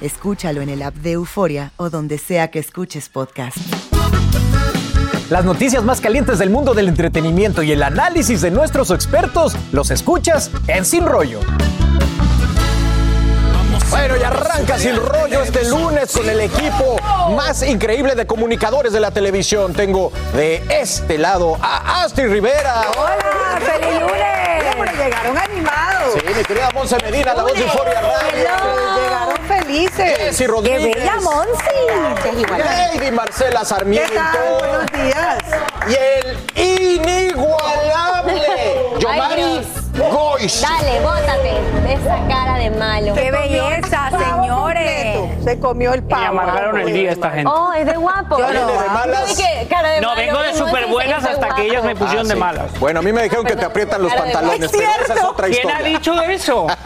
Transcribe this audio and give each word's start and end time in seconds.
Escúchalo 0.00 0.62
en 0.62 0.70
el 0.70 0.82
app 0.82 0.94
de 0.94 1.12
Euforia 1.12 1.72
o 1.76 1.90
donde 1.90 2.16
sea 2.16 2.50
que 2.50 2.58
escuches 2.58 3.08
podcast. 3.10 3.58
Las 5.28 5.44
noticias 5.44 5.84
más 5.84 6.00
calientes 6.00 6.38
del 6.38 6.50
mundo 6.50 6.72
del 6.74 6.88
entretenimiento 6.88 7.62
y 7.62 7.72
el 7.72 7.82
análisis 7.82 8.40
de 8.40 8.50
nuestros 8.50 8.90
expertos 8.90 9.54
los 9.72 9.90
escuchas 9.90 10.50
en 10.66 10.84
Sin 10.84 11.06
Rollo. 11.06 11.40
Bueno, 13.90 14.16
y 14.16 14.22
arranca 14.22 14.78
Sin 14.78 14.96
Rollo 14.96 15.42
este 15.42 15.68
lunes 15.68 16.12
con 16.16 16.28
el 16.28 16.40
equipo 16.40 16.96
más 17.36 17.62
increíble 17.62 18.14
de 18.14 18.26
comunicadores 18.26 18.92
de 18.92 19.00
la 19.00 19.10
televisión. 19.10 19.74
Tengo 19.74 20.12
de 20.34 20.64
este 20.70 21.18
lado 21.18 21.58
a 21.60 22.02
Astrid 22.04 22.28
Rivera. 22.28 22.84
¡Hola! 22.96 23.60
¡Feliz 23.60 24.00
lunes! 24.00 24.74
Hombre, 24.74 24.92
llegaron 24.92 25.36
animados. 25.36 26.14
Sí, 26.14 26.20
mi 26.34 26.42
querida 26.44 26.70
Monse 26.72 26.96
Medina, 27.02 27.34
la 27.34 27.42
voz 27.42 27.54
de 27.54 27.62
Euforia 27.62 28.00
Radio. 28.00 28.99
Felices. 29.74 30.18
Jessy 30.18 30.46
Rodríguez. 30.48 30.94
¡Qué 30.96 31.00
bella 31.00 31.16
Monsi! 31.20 31.78
Lady 32.98 33.10
Marcela 33.12 33.64
Sarmiento. 33.64 34.10
¿Qué 34.10 34.16
tal? 34.16 34.36
Buenos 34.58 34.90
días. 34.90 35.38
Y 35.88 35.94
el 35.94 36.96
inigualable 36.96 38.42
Yomari 38.98 39.60
Goiz. 39.96 40.60
Dale, 40.60 41.00
bótate 41.00 41.60
de 41.86 41.92
esa 41.94 42.18
cara 42.28 42.54
de 42.58 42.70
malo. 42.70 43.14
¡Qué 43.14 43.30
belleza, 43.30 44.10
señores! 44.10 45.44
Se 45.44 45.60
comió 45.60 45.94
el 45.94 46.02
pavo. 46.02 46.20
Me 46.22 46.26
amargaron 46.28 46.80
el 46.80 46.92
día 46.92 47.12
esta 47.12 47.30
gente. 47.30 47.48
Oh, 47.54 47.72
es 47.72 47.86
de 47.86 47.96
guapo. 47.96 48.38
Yo 48.38 48.52
no, 48.52 48.66
de 48.66 48.88
malas. 48.88 49.40
Cara 49.68 49.90
de 49.90 50.00
No, 50.00 50.08
malo, 50.08 50.20
vengo 50.20 50.38
de 50.42 50.54
súper 50.54 50.86
buenas 50.88 51.24
hasta 51.24 51.54
que 51.54 51.66
ellas 51.66 51.84
me 51.84 51.94
pusieron 51.94 52.26
de 52.26 52.34
sí. 52.34 52.40
malas. 52.40 52.76
Bueno, 52.80 52.98
a 53.00 53.02
mí 53.02 53.12
me 53.12 53.22
dijeron 53.22 53.44
que 53.46 53.54
te 53.54 53.64
aprietan 53.64 54.02
los 54.02 54.12
pantalones, 54.12 54.70
pero 54.72 54.82
Es 54.82 54.88
esa 54.90 55.00
es 55.00 55.06
cierto. 55.06 55.30
otra 55.30 55.46
¿Quién 55.48 55.70
ha 55.70 55.80
dicho 55.82 56.20
eso? 56.22 56.66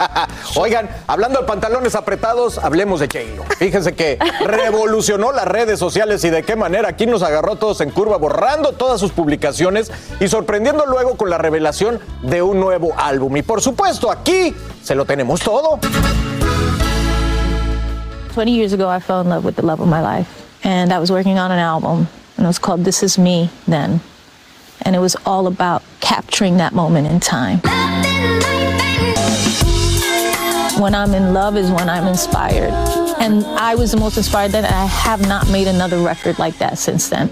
Oigan, 0.57 0.89
hablando 1.07 1.41
de 1.41 1.45
pantalones 1.45 1.95
apretados, 1.95 2.59
hablemos 2.59 3.01
de 3.01 3.07
J-Lo. 3.07 3.43
Fíjense 3.57 3.93
que 3.93 4.17
revolucionó 4.45 5.33
las 5.33 5.45
redes 5.45 5.77
sociales 5.79 6.23
y 6.23 6.29
de 6.29 6.43
qué 6.43 6.55
manera 6.55 6.89
aquí 6.89 7.05
nos 7.05 7.23
agarró 7.23 7.57
todos 7.57 7.81
en 7.81 7.89
curva, 7.89 8.17
borrando 8.17 8.71
todas 8.71 8.99
sus 9.01 9.11
publicaciones 9.11 9.91
y 10.19 10.29
sorprendiendo 10.29 10.85
luego 10.85 11.17
con 11.17 11.29
la 11.29 11.37
revelación 11.37 11.99
de 12.21 12.41
un 12.41 12.61
nuevo 12.61 12.93
álbum. 12.97 13.35
Y 13.35 13.41
por 13.41 13.61
supuesto, 13.61 14.09
aquí 14.09 14.55
se 14.81 14.95
lo 14.95 15.03
tenemos 15.03 15.41
todo. 15.41 15.79
20 18.33 18.51
years 18.51 18.73
ago, 18.73 18.89
I 18.89 18.99
fell 18.99 19.21
in 19.21 19.29
love 19.29 19.43
with 19.43 19.55
the 19.55 19.61
love 19.61 19.81
of 19.81 19.87
my 19.87 20.01
life. 20.01 20.27
And 20.63 20.91
I 20.91 20.99
was 20.99 21.11
working 21.11 21.37
on 21.37 21.51
an 21.51 21.59
album, 21.59 22.07
and 22.37 22.45
it 22.45 22.47
was 22.47 22.59
called 22.59 22.85
This 22.85 23.03
Is 23.03 23.17
Me 23.17 23.49
then. 23.67 23.99
And 24.81 24.95
it 24.95 24.99
was 24.99 25.15
all 25.25 25.47
about 25.47 25.83
capturing 25.99 26.57
that 26.57 26.73
moment 26.73 27.07
in 27.07 27.19
time. 27.19 27.61
When 30.79 30.93
I'm 30.93 31.13
in 31.13 31.33
love 31.33 31.55
is 31.55 31.71
when 31.71 31.89
I'm 31.89 32.05
inspired. 32.05 32.73
And 33.19 33.45
I 33.45 33.75
was 33.75 33.93
the 33.93 33.97
most 33.97 34.17
inspired 34.17 34.51
then, 34.51 34.65
and 34.65 34.75
I 34.75 34.85
have 34.85 35.25
not 35.25 35.49
made 35.49 35.67
another 35.67 35.99
record 35.99 36.37
like 36.37 36.57
that 36.57 36.77
since 36.77 37.07
then. 37.07 37.29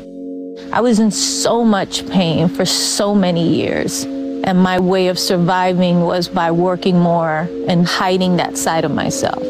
I 0.71 0.79
was 0.79 0.99
in 0.99 1.11
so 1.11 1.65
much 1.65 2.07
pain 2.07 2.47
for 2.47 2.63
so 2.63 3.13
many 3.13 3.53
years. 3.53 4.05
And 4.45 4.57
my 4.57 4.79
way 4.79 5.09
of 5.09 5.19
surviving 5.19 6.01
was 6.01 6.29
by 6.29 6.51
working 6.51 6.97
more 6.97 7.49
and 7.67 7.85
hiding 7.85 8.37
that 8.37 8.57
side 8.57 8.85
of 8.85 8.91
myself. 8.91 9.43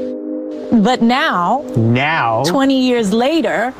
But 0.71 1.03
now, 1.03 1.63
Now. 1.75 2.43
20 2.45 2.87
years 2.87 3.13
later, 3.13 3.75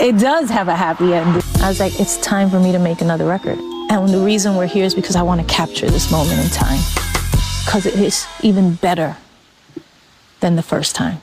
it 0.00 0.18
does 0.18 0.50
have 0.50 0.68
a 0.68 0.76
happy 0.76 1.14
end. 1.14 1.42
I 1.62 1.68
was 1.68 1.80
like, 1.80 1.98
it's 1.98 2.18
time 2.18 2.50
for 2.50 2.60
me 2.60 2.72
to 2.72 2.78
make 2.78 3.00
another 3.00 3.24
record. 3.24 3.58
And 3.88 4.06
the 4.10 4.20
reason 4.20 4.54
we're 4.54 4.66
here 4.66 4.84
is 4.84 4.94
because 4.94 5.16
I 5.16 5.22
want 5.22 5.40
to 5.40 5.46
capture 5.46 5.88
this 5.88 6.12
moment 6.12 6.44
in 6.44 6.50
time. 6.50 6.80
Because 7.64 7.86
it 7.86 7.94
is 7.94 8.26
even 8.42 8.74
better 8.74 9.16
than 10.40 10.56
the 10.56 10.62
first 10.62 10.96
time. 10.96 11.20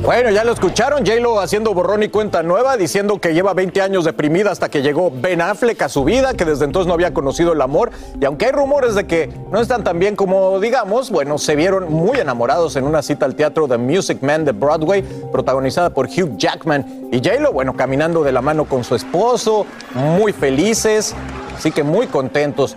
Bueno, 0.00 0.30
ya 0.30 0.44
lo 0.44 0.52
escucharon, 0.52 1.04
J-Lo 1.04 1.40
haciendo 1.40 1.74
borrón 1.74 2.04
y 2.04 2.08
cuenta 2.08 2.44
nueva, 2.44 2.76
diciendo 2.76 3.20
que 3.20 3.34
lleva 3.34 3.52
20 3.52 3.82
años 3.82 4.04
deprimida 4.04 4.52
hasta 4.52 4.68
que 4.68 4.80
llegó 4.80 5.10
Ben 5.12 5.42
Affleck 5.42 5.82
a 5.82 5.88
su 5.88 6.04
vida, 6.04 6.34
que 6.34 6.44
desde 6.44 6.64
entonces 6.66 6.86
no 6.86 6.94
había 6.94 7.12
conocido 7.12 7.52
el 7.52 7.60
amor. 7.60 7.90
Y 8.18 8.24
aunque 8.24 8.46
hay 8.46 8.52
rumores 8.52 8.94
de 8.94 9.08
que 9.08 9.28
no 9.50 9.60
están 9.60 9.82
tan 9.82 9.98
bien 9.98 10.14
como 10.14 10.60
digamos, 10.60 11.10
bueno, 11.10 11.36
se 11.36 11.56
vieron 11.56 11.92
muy 11.92 12.18
enamorados 12.18 12.76
en 12.76 12.84
una 12.84 13.02
cita 13.02 13.26
al 13.26 13.34
teatro 13.34 13.66
The 13.66 13.76
Music 13.76 14.22
Man 14.22 14.44
de 14.44 14.52
Broadway, 14.52 15.02
protagonizada 15.32 15.90
por 15.90 16.06
Hugh 16.06 16.36
Jackman. 16.36 17.08
Y 17.10 17.18
J-Lo, 17.18 17.52
bueno, 17.52 17.74
caminando 17.74 18.22
de 18.22 18.30
la 18.30 18.40
mano 18.40 18.66
con 18.66 18.84
su 18.84 18.94
esposo, 18.94 19.66
muy 19.94 20.32
felices, 20.32 21.14
así 21.56 21.72
que 21.72 21.82
muy 21.82 22.06
contentos. 22.06 22.76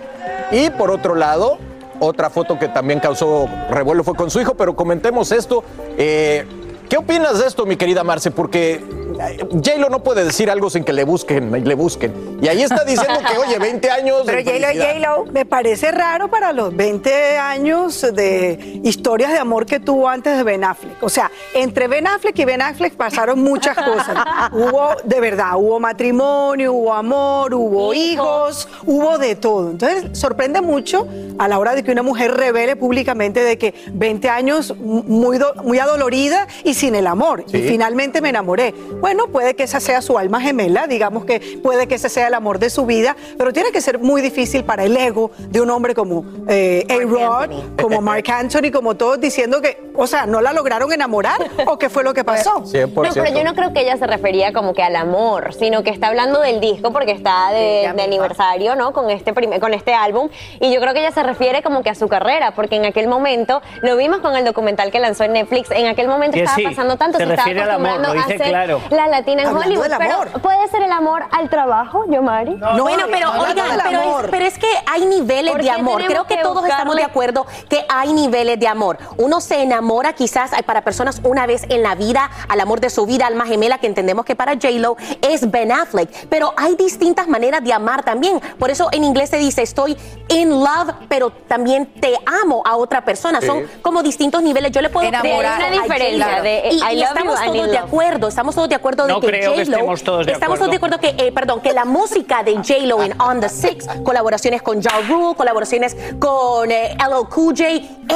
Y 0.50 0.70
por 0.70 0.90
otro 0.90 1.14
lado, 1.14 1.58
otra 2.02 2.30
foto 2.30 2.58
que 2.58 2.68
también 2.68 2.98
causó 3.00 3.48
revuelo 3.70 4.02
fue 4.02 4.14
con 4.14 4.30
su 4.30 4.40
hijo, 4.40 4.54
pero 4.54 4.74
comentemos 4.74 5.30
esto. 5.30 5.62
Eh, 5.96 6.44
¿Qué 6.88 6.96
opinas 6.96 7.38
de 7.38 7.46
esto, 7.46 7.64
mi 7.64 7.76
querida 7.76 8.02
Marce? 8.04 8.30
Porque 8.30 8.84
J-Lo 9.18 9.88
no 9.90 10.02
puede 10.02 10.24
decir 10.24 10.50
algo 10.50 10.70
sin 10.70 10.84
que 10.84 10.92
le 10.92 11.04
busquen 11.04 11.54
y 11.56 11.60
le 11.60 11.74
busquen. 11.74 12.38
Y 12.42 12.48
ahí 12.48 12.62
está 12.62 12.84
diciendo 12.84 13.20
que, 13.30 13.38
oye, 13.38 13.58
20 13.58 13.90
años. 13.90 14.22
Pero 14.26 14.42
de 14.42 14.60
J-Lo, 14.74 15.24
me 15.26 15.44
parece 15.44 15.90
raro 15.92 16.28
para 16.28 16.52
los 16.52 16.74
20 16.74 17.38
años 17.38 18.00
de 18.14 18.80
historias 18.84 19.32
de 19.32 19.38
amor 19.38 19.66
que 19.66 19.80
tuvo 19.80 20.08
antes 20.08 20.36
de 20.36 20.42
Ben 20.42 20.64
Affleck. 20.64 21.02
O 21.02 21.08
sea, 21.08 21.30
entre 21.54 21.88
Ben 21.88 22.06
Affleck 22.06 22.38
y 22.38 22.44
Ben 22.44 22.62
Affleck 22.62 22.94
pasaron 22.94 23.40
muchas 23.42 23.76
cosas. 23.76 24.16
hubo, 24.52 24.88
de 25.04 25.20
verdad, 25.20 25.52
hubo 25.56 25.78
matrimonio, 25.80 26.72
hubo 26.72 26.92
amor, 26.92 27.54
hubo 27.54 27.94
hijos, 27.94 28.68
hubo 28.86 29.18
de 29.18 29.34
todo. 29.36 29.70
Entonces, 29.70 30.18
sorprende 30.18 30.60
mucho 30.60 31.06
a 31.38 31.48
la 31.48 31.58
hora 31.58 31.74
de 31.74 31.82
que 31.82 31.92
una 31.92 32.02
mujer 32.02 32.32
revele 32.34 32.76
públicamente 32.76 33.40
de 33.40 33.58
que 33.58 33.74
20 33.92 34.28
años 34.28 34.74
muy, 34.78 35.38
do- 35.38 35.54
muy 35.64 35.78
adolorida 35.78 36.46
y 36.64 36.74
sin 36.74 36.94
el 36.94 37.06
amor. 37.06 37.44
Sí. 37.46 37.58
Y 37.58 37.62
finalmente 37.68 38.20
me 38.20 38.30
enamoré. 38.30 38.74
Bueno, 39.02 39.26
puede 39.26 39.56
que 39.56 39.64
esa 39.64 39.80
sea 39.80 40.00
su 40.00 40.16
alma 40.16 40.40
gemela, 40.40 40.86
digamos 40.86 41.24
que 41.24 41.58
puede 41.60 41.88
que 41.88 41.96
ese 41.96 42.08
sea 42.08 42.28
el 42.28 42.34
amor 42.34 42.60
de 42.60 42.70
su 42.70 42.86
vida, 42.86 43.16
pero 43.36 43.52
tiene 43.52 43.72
que 43.72 43.80
ser 43.80 43.98
muy 43.98 44.22
difícil 44.22 44.62
para 44.62 44.84
el 44.84 44.96
ego 44.96 45.32
de 45.38 45.60
un 45.60 45.70
hombre 45.70 45.92
como 45.92 46.24
eh, 46.48 46.86
A-Rod, 46.88 47.50
como 47.80 48.00
Mark 48.00 48.30
Anthony, 48.30 48.70
como 48.72 48.94
todos 48.94 49.20
diciendo 49.20 49.60
que, 49.60 49.90
o 49.96 50.06
sea, 50.06 50.26
no 50.26 50.40
la 50.40 50.52
lograron 50.52 50.92
enamorar 50.92 51.40
o 51.66 51.78
qué 51.78 51.90
fue 51.90 52.04
lo 52.04 52.14
que 52.14 52.22
pasó. 52.22 52.60
No, 52.60 52.92
pero 52.92 53.34
yo 53.34 53.42
no 53.42 53.56
creo 53.56 53.72
que 53.72 53.80
ella 53.80 53.96
se 53.96 54.06
refería 54.06 54.52
como 54.52 54.72
que 54.72 54.84
al 54.84 54.94
amor, 54.94 55.52
sino 55.52 55.82
que 55.82 55.90
está 55.90 56.06
hablando 56.06 56.38
del 56.38 56.60
disco 56.60 56.92
porque 56.92 57.10
está 57.10 57.50
de, 57.50 57.92
de 57.92 58.02
aniversario, 58.02 58.76
¿no? 58.76 58.92
Con 58.92 59.10
este 59.10 59.32
primer, 59.32 59.58
con 59.58 59.74
este 59.74 59.94
álbum. 59.94 60.28
Y 60.60 60.72
yo 60.72 60.80
creo 60.80 60.94
que 60.94 61.00
ella 61.00 61.10
se 61.10 61.24
refiere 61.24 61.64
como 61.64 61.82
que 61.82 61.90
a 61.90 61.96
su 61.96 62.06
carrera, 62.06 62.54
porque 62.54 62.76
en 62.76 62.84
aquel 62.84 63.08
momento, 63.08 63.62
lo 63.80 63.96
vimos 63.96 64.20
con 64.20 64.36
el 64.36 64.44
documental 64.44 64.92
que 64.92 65.00
lanzó 65.00 65.24
en 65.24 65.32
Netflix, 65.32 65.72
en 65.72 65.88
aquel 65.88 66.06
momento 66.06 66.34
Que 66.34 66.44
estaba 66.44 66.56
sí, 66.56 66.62
pasando 66.62 66.96
tanto, 66.96 67.18
se 67.18 67.24
se, 67.24 67.30
estaba 67.30 67.48
refiere 67.48 67.62
al 67.62 67.70
amor, 67.72 67.88
acostumbrando 67.88 68.22
a 68.22 68.38
ser 68.38 68.48
claro. 68.48 68.80
La 68.92 69.06
latina 69.08 69.42
en 69.42 69.48
Hablando 69.48 69.68
Hollywood. 69.68 69.82
del 69.84 69.92
amor. 70.10 70.26
Pero 70.28 70.42
puede 70.42 70.68
ser 70.68 70.82
el 70.82 70.92
amor 70.92 71.24
al 71.30 71.48
trabajo, 71.48 72.04
Yomari. 72.08 72.54
bueno, 72.78 73.04
pero 73.10 73.28
hablando 73.28 73.62
oigan, 73.62 73.80
pero 73.88 74.00
es, 74.20 74.30
pero 74.30 74.44
es 74.46 74.58
que 74.58 74.68
hay 74.90 75.04
niveles 75.06 75.52
¿Por 75.52 75.62
de 75.62 75.70
amor. 75.70 76.04
Creo 76.04 76.24
que, 76.26 76.36
que 76.36 76.42
todos 76.42 76.64
estamos 76.66 76.94
de 76.96 77.02
buscarle- 77.02 77.10
acuerdo 77.10 77.46
que 77.68 77.84
hay 77.88 78.12
niveles 78.12 78.58
de 78.58 78.68
amor. 78.68 78.98
Uno 79.16 79.40
se 79.40 79.62
enamora 79.62 80.12
quizás 80.12 80.50
para 80.66 80.82
personas 80.82 81.20
una 81.24 81.46
vez 81.46 81.64
en 81.68 81.82
la 81.82 81.94
vida, 81.94 82.30
al 82.48 82.60
amor 82.60 82.80
de 82.80 82.90
su 82.90 83.06
vida, 83.06 83.26
alma 83.26 83.46
gemela, 83.46 83.78
que 83.78 83.86
entendemos 83.86 84.24
que 84.24 84.36
para 84.36 84.52
J-Lo 84.54 84.96
es 85.20 85.50
Ben 85.50 85.72
Affleck. 85.72 86.28
Pero 86.28 86.52
hay 86.56 86.74
distintas 86.76 87.28
maneras 87.28 87.62
de 87.64 87.72
amar 87.72 88.02
también. 88.04 88.40
Por 88.58 88.70
eso 88.70 88.88
en 88.92 89.04
inglés 89.04 89.30
se 89.30 89.38
dice 89.38 89.62
estoy 89.62 89.96
in 90.28 90.50
love, 90.50 90.92
pero 91.08 91.30
también 91.30 91.86
te 92.00 92.18
amo 92.42 92.62
a 92.64 92.76
otra 92.76 93.04
persona. 93.04 93.40
Sí. 93.40 93.46
Son 93.46 93.66
como 93.82 94.02
distintos 94.02 94.42
niveles. 94.42 94.70
Yo 94.72 94.80
le 94.80 94.88
puedo 94.90 95.06
Enamorar. 95.08 95.62
Hay 95.62 95.72
una 95.72 95.82
diferencia 95.82 96.42
de, 96.42 96.68
y, 96.70 96.74
I 96.76 96.96
y 96.96 97.00
love 97.00 97.08
estamos 97.08 97.40
todos 97.44 97.70
de 97.70 97.78
acuerdo, 97.78 98.28
estamos 98.28 98.54
todos 98.54 98.68
de 98.68 98.74
acuerdo 98.74 98.81
de 98.82 99.12
No 99.12 99.20
que 99.20 99.26
creo 99.28 99.54
que 99.54 99.62
estemos 99.62 100.02
todos 100.02 100.26
de 100.26 100.32
estamos 100.32 100.58
todos 100.58 100.70
de 100.70 100.76
acuerdo. 100.76 100.98
que, 100.98 101.14
eh, 101.18 101.32
perdón, 101.32 101.60
que 101.60 101.72
la 101.72 101.84
música 101.84 102.42
de 102.42 102.54
J-Lo 102.56 103.02
en 103.02 103.20
On 103.20 103.40
the 103.40 103.48
Six, 103.48 103.86
colaboraciones 104.04 104.60
con 104.62 104.82
Ja 104.82 105.00
Rule, 105.08 105.34
colaboraciones 105.36 105.96
con 106.18 106.70
eh, 106.70 106.96
LL 106.98 107.28
Cool 107.28 107.54
J, 107.56 107.68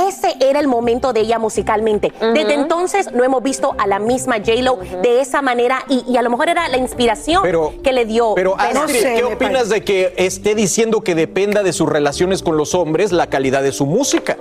ese 0.08 0.36
era 0.40 0.60
el 0.60 0.66
momento 0.68 1.12
de 1.12 1.20
ella 1.20 1.38
musicalmente. 1.38 2.12
Desde 2.34 2.54
entonces 2.54 3.12
no 3.12 3.24
hemos 3.24 3.42
visto 3.42 3.74
a 3.78 3.86
la 3.86 3.98
misma 3.98 4.36
J-Lo 4.38 4.78
de 5.02 5.20
esa 5.20 5.42
manera 5.42 5.84
y, 5.88 6.04
y 6.10 6.16
a 6.16 6.22
lo 6.22 6.30
mejor 6.30 6.48
era 6.48 6.68
la 6.68 6.76
inspiración 6.76 7.40
Pero- 7.42 7.72
que 7.82 7.92
le 7.92 8.04
dio. 8.04 8.34
Pero 8.34 8.54
Astrid, 8.58 8.76
Affleck. 8.82 9.16
¿qué 9.16 9.24
opinas 9.24 9.68
de 9.68 9.84
que 9.84 10.12
esté 10.16 10.54
diciendo 10.54 11.00
que 11.02 11.14
dependa 11.14 11.62
de 11.62 11.72
sus 11.72 11.88
relaciones 11.88 12.42
con 12.42 12.56
los 12.56 12.74
hombres 12.74 13.12
la 13.12 13.28
calidad 13.28 13.62
de 13.62 13.72
su 13.72 13.86
música? 13.86 14.36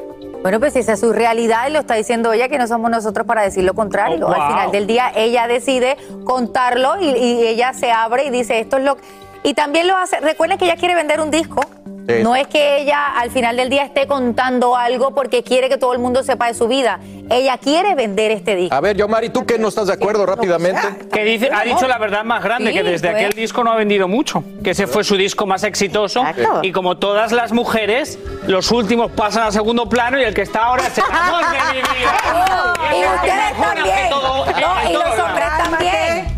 Bueno, 0.46 0.60
pues 0.60 0.76
esa 0.76 0.94
es 0.94 1.00
su 1.00 1.12
realidad 1.12 1.68
y 1.68 1.72
lo 1.72 1.80
está 1.80 1.96
diciendo 1.96 2.32
ella, 2.32 2.48
que 2.50 2.60
no 2.60 2.68
somos 2.68 2.92
nosotros 2.92 3.26
para 3.26 3.42
decir 3.42 3.64
lo 3.64 3.74
contrario. 3.74 4.28
Oh, 4.28 4.32
Al 4.32 4.42
wow. 4.42 4.48
final 4.50 4.72
del 4.72 4.86
día, 4.86 5.12
ella 5.16 5.48
decide 5.48 5.98
contarlo 6.24 7.02
y, 7.02 7.06
y 7.18 7.48
ella 7.48 7.74
se 7.74 7.92
abre 7.92 8.26
y 8.26 8.30
dice, 8.30 8.60
esto 8.60 8.78
es 8.78 8.84
lo 8.84 8.96
que... 8.96 9.02
Y 9.42 9.56
también 9.56 9.88
lo 9.88 9.98
hace, 9.98 10.20
recuerden 10.20 10.60
que 10.60 10.66
ella 10.66 10.76
quiere 10.76 10.94
vender 10.94 11.20
un 11.20 11.32
disco. 11.32 11.62
Sí. 12.08 12.24
No 12.24 12.36
es 12.36 12.48
que 12.48 12.82
ella 12.82 13.08
al 13.18 13.32
final 13.32 13.58
del 13.58 13.70
día 13.70 13.84
esté 13.84 14.06
contando 14.08 14.76
algo 14.76 15.16
porque 15.16 15.42
quiere 15.44 15.70
que 15.70 15.78
todo 15.78 15.94
el 15.94 16.00
mundo 16.00 16.24
sepa 16.24 16.48
de 16.48 16.54
su 16.54 16.68
vida. 16.68 17.00
Ella 17.32 17.58
quiere 17.58 17.96
vender 17.96 18.30
este 18.32 18.56
disco. 18.56 18.76
A 18.76 18.80
ver, 18.82 18.96
Yomari, 18.96 19.30
¿tú 19.30 19.46
qué 19.46 19.58
no 19.58 19.70
estás 19.70 19.88
de 19.88 19.94
acuerdo 19.94 20.26
rápidamente? 20.28 21.08
Que 21.12 21.24
dice, 21.24 21.50
ha 21.52 21.64
dicho 21.64 21.88
la 21.88 21.98
verdad 21.98 22.24
más 22.24 22.44
grande, 22.44 22.70
Sí, 22.72 22.78
que 22.78 22.84
desde 22.84 23.10
pues. 23.10 23.24
aquel 23.24 23.34
disco 23.34 23.64
no 23.64 23.72
ha 23.72 23.76
vendido 23.76 24.08
mucho, 24.08 24.44
que 24.64 24.72
ese 24.72 24.86
fue 24.86 25.04
su 25.04 25.18
disco 25.18 25.48
más 25.48 25.64
exitoso. 25.64 26.20
Exacto. 26.20 26.60
Y 26.62 26.72
como 26.72 26.98
todas 26.98 27.32
las 27.32 27.52
mujeres, 27.52 28.20
los 28.46 28.72
últimos 28.72 29.10
pasan 29.12 29.48
a 29.48 29.52
segundo 29.52 29.90
plano 29.90 30.20
y 30.20 30.24
el 30.24 30.34
que 30.36 30.44
está 30.44 30.66
ahora 30.66 30.86
es 30.86 30.98
el 31.00 31.04
amor 31.06 31.42
de 31.50 31.74
mi 31.74 31.82
vida. 31.82 32.74
Y 32.96 33.04
ustedes 33.04 33.58
también. 33.60 34.10
todo, 34.10 34.46
No, 34.46 34.82
en 34.82 34.90
y 34.90 34.94
los 34.94 35.20
hombres 35.20 35.48
también. 35.58 36.35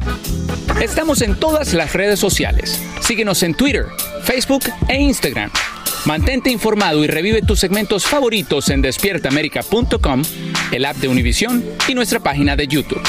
Estamos 0.81 1.23
en 1.23 1.35
todas 1.35 1.73
las 1.73 1.93
redes 1.93 2.19
sociales. 2.19 2.79
Síguenos 3.01 3.41
en 3.41 3.55
Twitter, 3.55 3.87
Facebook 4.23 4.61
e 4.87 5.01
Instagram. 5.01 5.49
Mantente 6.05 6.51
informado 6.51 7.03
y 7.03 7.07
revive 7.07 7.41
tus 7.41 7.59
segmentos 7.59 8.05
favoritos 8.05 8.69
en 8.69 8.83
despiertaamerica.com, 8.83 10.21
el 10.71 10.85
app 10.85 10.97
de 10.97 11.07
Univision 11.07 11.65
y 11.87 11.95
nuestra 11.95 12.19
página 12.19 12.55
de 12.55 12.67
YouTube. 12.67 13.01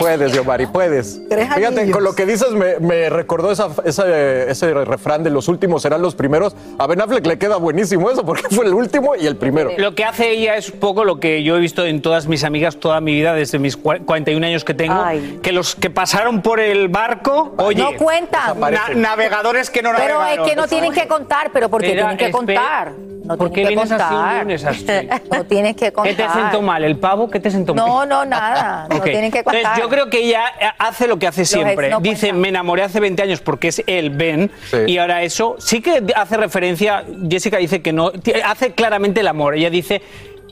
Puedes, 0.00 0.32
Yomari, 0.32 0.66
puedes. 0.66 1.20
Tres 1.28 1.46
Fíjate, 1.54 1.66
anillos. 1.80 1.90
con 1.96 2.04
lo 2.04 2.14
que 2.14 2.26
dices 2.26 2.50
me, 2.52 2.78
me 2.80 3.08
recordó 3.10 3.50
esa, 3.52 3.68
esa- 3.84 4.08
ese 4.08 4.72
refrán 4.84 5.22
de 5.22 5.30
los 5.30 5.46
últimos 5.48 5.82
serán 5.82 6.02
los 6.02 6.14
primeros. 6.14 6.56
A 6.78 6.86
Ben 6.86 7.00
Affleck 7.00 7.26
le 7.26 7.38
queda 7.38 7.56
buenísimo 7.56 8.10
eso 8.10 8.24
porque 8.24 8.42
fue 8.54 8.64
el 8.66 8.74
último 8.74 9.14
y 9.16 9.26
el 9.26 9.36
primero. 9.36 9.70
Lo 9.76 9.94
que 9.94 10.04
hace 10.04 10.30
ella 10.30 10.56
es 10.56 10.70
un 10.70 10.80
poco 10.80 11.04
lo 11.04 11.20
que 11.20 11.42
yo 11.42 11.56
he 11.56 11.60
visto 11.60 11.84
en 11.84 12.02
todas 12.02 12.26
mis 12.26 12.44
amigas 12.44 12.76
toda 12.78 13.00
mi 13.00 13.12
vida, 13.12 13.34
desde 13.34 13.58
mis 13.58 13.78
cua- 13.80 14.04
41 14.04 14.46
años 14.46 14.64
que 14.64 14.74
tengo, 14.74 15.04
que 15.42 15.52
los 15.52 15.74
que 15.76 15.90
pasaron 15.90 16.42
por 16.42 16.60
el 16.60 16.88
barco, 16.88 17.54
oye, 17.58 17.82
no 17.82 17.92
cuentan. 17.96 18.58
na- 18.58 18.88
navegadores 18.94 19.70
que 19.70 19.82
no 19.82 19.90
Pero 19.94 20.02
es 20.04 20.14
navegaron. 20.18 20.46
que 20.48 20.56
no 20.56 20.66
tienen 20.68 20.92
que 20.92 21.06
contar, 21.06 21.50
pero 21.52 21.68
¿por 21.68 21.80
qué 21.82 21.88
Espera, 21.88 22.08
tienen 22.16 22.26
que 22.26 22.30
contar? 22.32 22.92
No 23.22 23.36
¿Por 23.36 23.52
qué 23.52 23.64
vienes 23.64 23.92
así 23.92 24.02
un 24.02 24.08
contar. 24.20 24.42
lunes, 24.42 24.64
Astrid? 24.64 25.10
No 25.30 25.44
tienes 25.44 25.76
que 25.76 25.92
contar. 25.92 26.16
¿Qué 26.16 26.22
te 26.22 26.28
sentó 26.30 26.62
mal? 26.62 26.82
¿El 26.82 26.98
pavo? 26.98 27.30
¿Qué 27.30 27.38
te 27.38 27.50
sentó 27.50 27.74
mal? 27.74 27.86
No, 27.86 28.06
no, 28.06 28.24
nada. 28.24 28.86
No 28.90 28.96
Ok. 28.96 29.04
tienen 29.04 29.30
que 29.30 29.38
Entonces, 29.38 29.62
contar. 29.62 29.80
yo 29.80 29.88
creo 29.90 30.08
que 30.08 30.24
ella 30.24 30.44
eh, 30.60 30.66
hace 30.78 31.06
lo 31.06 31.18
que 31.18 31.26
hace 31.26 31.44
siempre. 31.44 31.90
no 31.90 32.00
Dice, 32.00 32.32
me 32.32 32.48
enamoré 32.48 32.82
hace 32.82 33.00
20 33.00 33.22
años 33.22 33.40
porque 33.40 33.68
es 33.68 33.82
el 33.86 34.10
Ben. 34.10 34.50
Y 34.86 34.98
ahora 34.98 35.22
eso 35.22 35.56
sí 35.58 35.82
que 35.82 36.02
hace 36.14 36.36
referencia, 36.36 37.04
Jessica 37.28 37.58
dice 37.58 37.82
que 37.82 37.92
no, 37.92 38.12
hace 38.44 38.72
claramente 38.72 39.20
el 39.20 39.28
amor. 39.28 39.54
Ella 39.54 39.70
dice, 39.70 40.00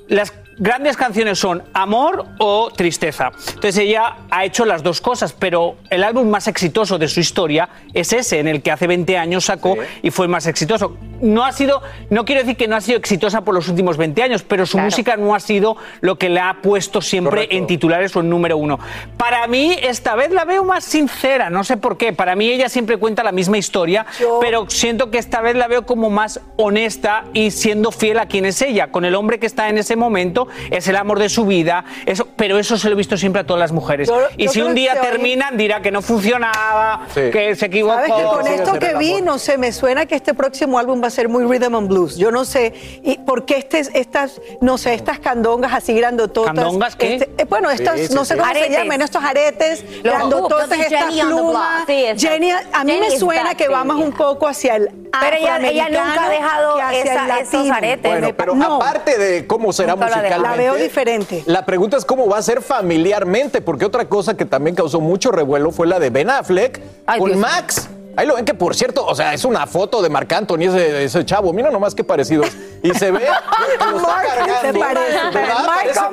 las 0.09 0.33
grandes 0.59 0.97
canciones 0.97 1.39
son 1.39 1.63
amor 1.73 2.27
o 2.39 2.71
tristeza. 2.75 3.31
Entonces 3.49 3.79
ella 3.79 4.17
ha 4.31 4.45
hecho 4.45 4.65
las 4.65 4.83
dos 4.83 5.01
cosas, 5.01 5.33
pero 5.33 5.77
el 5.91 6.03
álbum 6.03 6.29
más 6.29 6.49
exitoso 6.49 6.99
de 6.99 7.09
su 7.09 7.21
historia 7.21 7.69
es 7.95 8.13
ese, 8.13 8.41
en 8.41 8.49
el 8.49 8.63
que 8.63 8.71
hace 8.71 8.87
20 8.87 9.17
años 9.17 9.45
sacó 9.45 9.77
y 10.03 10.11
fue 10.11 10.27
el 10.27 10.31
más 10.31 10.47
exitoso. 10.47 10.97
No 11.21 11.45
ha 11.45 11.53
sido, 11.53 11.83
no 12.11 12.25
quiero 12.25 12.43
decir 12.43 12.57
que 12.57 12.69
no 12.69 12.77
ha 12.77 12.81
sido 12.81 12.99
exitosa 12.99 13.43
por 13.43 13.55
los 13.55 13.69
últimos 13.69 13.97
20 13.97 14.23
años, 14.23 14.43
pero 14.43 14.67
su 14.67 14.79
música 14.79 15.17
no 15.17 15.35
ha 15.35 15.41
sido 15.41 15.77
lo 16.01 16.17
que 16.19 16.29
le 16.29 16.41
ha 16.41 16.59
puesto 16.63 17.01
siempre 17.01 17.49
en 17.51 17.67
titulares 17.67 18.15
o 18.17 18.21
en 18.21 18.31
número 18.31 18.57
uno. 18.57 18.79
Para 19.17 19.47
mí, 19.47 19.77
esta 19.83 20.15
vez 20.15 20.31
la 20.31 20.45
veo 20.45 20.65
más 20.65 20.85
sincera, 20.85 21.51
no 21.51 21.65
sé 21.65 21.77
por 21.77 21.97
qué. 21.97 22.13
Para 22.13 22.37
mí 22.37 22.49
ella 22.49 22.69
siempre 22.69 22.97
cuenta 22.99 23.23
la 23.23 23.33
misma 23.33 23.59
historia, 23.59 24.07
pero 24.41 24.69
siento 24.71 25.11
que 25.11 25.19
esta 25.19 25.41
vez 25.41 25.57
la 25.57 25.67
veo 25.69 25.85
como 25.87 26.11
más 26.11 26.41
honesta 26.57 27.25
y 27.33 27.51
siendo 27.51 27.91
fiel 27.93 28.19
a 28.19 28.27
quien 28.27 28.45
es 28.47 28.63
ella, 28.63 28.91
con 28.91 29.05
el 29.05 29.15
hombre 29.15 29.39
que 29.39 29.47
está 29.47 29.69
en 29.69 29.79
ese 29.79 29.97
momento, 29.97 30.49
es 30.71 30.87
el 30.89 30.97
amor 30.97 31.19
de 31.19 31.29
su 31.29 31.47
vida, 31.47 31.85
eso, 32.07 32.29
pero 32.37 32.59
eso 32.59 32.77
se 32.79 32.89
lo 32.89 32.95
he 32.95 32.97
visto 32.97 33.17
siempre 33.17 33.41
a 33.41 33.45
todas 33.47 33.61
las 33.61 33.73
mujeres. 33.73 34.09
Yo- 34.09 34.17
y 34.37 34.47
yo 34.47 34.53
si 34.53 34.63
un 34.63 34.75
día 34.75 34.93
hoy- 34.95 35.01
terminan, 35.07 35.57
dirá 35.57 35.81
que 35.83 35.91
no 35.91 36.03
funcionaba, 36.03 37.07
que 37.15 37.55
se 37.57 37.67
equivocó. 37.67 37.95
Sabes 37.97 38.13
que 38.13 38.23
con 38.25 38.47
esto 38.47 38.73
que 38.79 38.95
vi, 38.99 39.21
no 39.23 39.39
sé, 39.39 39.59
me 39.59 39.73
suena 39.73 40.07
que 40.07 40.15
este 40.15 40.35
próximo 40.35 40.79
álbum 40.79 41.03
va 41.03 41.08
a 41.09 41.11
ser 41.11 41.29
muy 41.29 41.45
rhythm 41.45 41.75
and 41.75 41.89
blues. 41.89 42.17
Yo 42.17 42.31
no 42.31 42.45
sé, 42.45 42.73
y 43.03 43.19
por 43.19 43.45
qué 43.45 43.57
este, 43.59 43.81
estas, 43.99 44.41
no 44.61 44.79
sé, 44.79 44.95
estas 44.95 45.19
candongas 45.19 45.73
así 45.75 45.93
grandototas. 45.95 46.55
¿Candongas 46.55 46.97
qué? 46.97 47.15
Este, 47.17 47.43
eh, 47.43 47.47
bueno, 47.49 47.71
estas, 47.71 47.99
Sí, 47.99 48.07
sí, 48.09 48.15
no 48.15 48.25
sé 48.25 48.35
sí. 48.35 48.41
cómo 48.41 48.51
Aretes. 48.51 48.73
se 48.75 48.79
llaman, 48.83 49.03
estos 49.03 49.25
aretes 49.25 49.83
Los 49.83 50.03
grandototas, 50.03 50.71
estas 50.79 51.13
plumas. 51.13 51.87
Jenny, 51.87 52.51
a 52.51 52.85
mí 52.85 52.93
Jenny 52.93 53.01
me 53.09 53.15
is 53.15 53.19
suena 53.21 53.55
que 53.55 53.69
va 53.69 53.85
más 53.85 53.97
un 53.97 54.13
poco 54.13 54.47
hacia 54.47 54.77
el 54.77 54.89
Pero 55.21 55.37
ella- 55.37 55.59
ella 55.69 55.89
nunca 55.89 56.25
ha 56.25 56.29
dejado 56.31 56.79
esa- 56.93 57.41
esos 57.41 57.71
aretes. 57.71 58.11
Bueno, 58.11 58.29
pero 58.37 58.55
aparte 58.63 59.19
de 59.19 59.47
cómo 59.47 59.73
será 59.73 59.97
musicalmente. 59.97 60.39
La 60.39 60.53
veo 60.55 60.75
diferente. 60.77 61.43
La 61.47 61.65
pregunta 61.67 61.97
es 61.97 62.05
cómo 62.05 62.29
va 62.29 62.39
a 62.39 62.43
ser 62.43 62.63
familiarmente, 62.63 63.61
porque 63.61 63.85
otra 63.85 64.09
cosa 64.09 64.37
que 64.37 64.45
también 64.45 64.77
causó 64.77 65.01
mucho 65.01 65.31
revuelo 65.31 65.71
fue 65.73 65.87
la 65.87 65.99
de 65.99 66.11
Ben 66.11 66.29
Affleck 66.31 66.81
Ay, 67.07 67.19
con 67.19 67.29
Dios 67.31 67.41
Max. 67.41 67.89
Ahí 68.19 68.27
lo 68.27 68.35
ven 68.35 68.45
que, 68.45 68.53
por 68.53 68.75
cierto, 68.75 69.07
o 69.07 69.15
sea, 69.15 69.33
es 69.33 69.45
una 69.45 69.65
foto 69.69 70.03
de 70.03 70.09
Marc 70.09 70.33
Anthony, 70.33 70.63
ese, 70.63 71.05
ese 71.05 71.25
chavo. 71.25 71.53
Mira 71.53 71.71
nomás 71.71 71.95
qué 71.95 72.03
parecido. 72.03 72.43
Y 72.83 72.93
se 72.93 73.13
ve 73.13 73.21
que 73.79 73.85
lo 73.93 73.97
está 73.97 74.09
Mark, 74.09 74.27
cargando. 74.27 74.73
se 74.73 74.79
parece. 74.81 75.95
con 75.95 76.11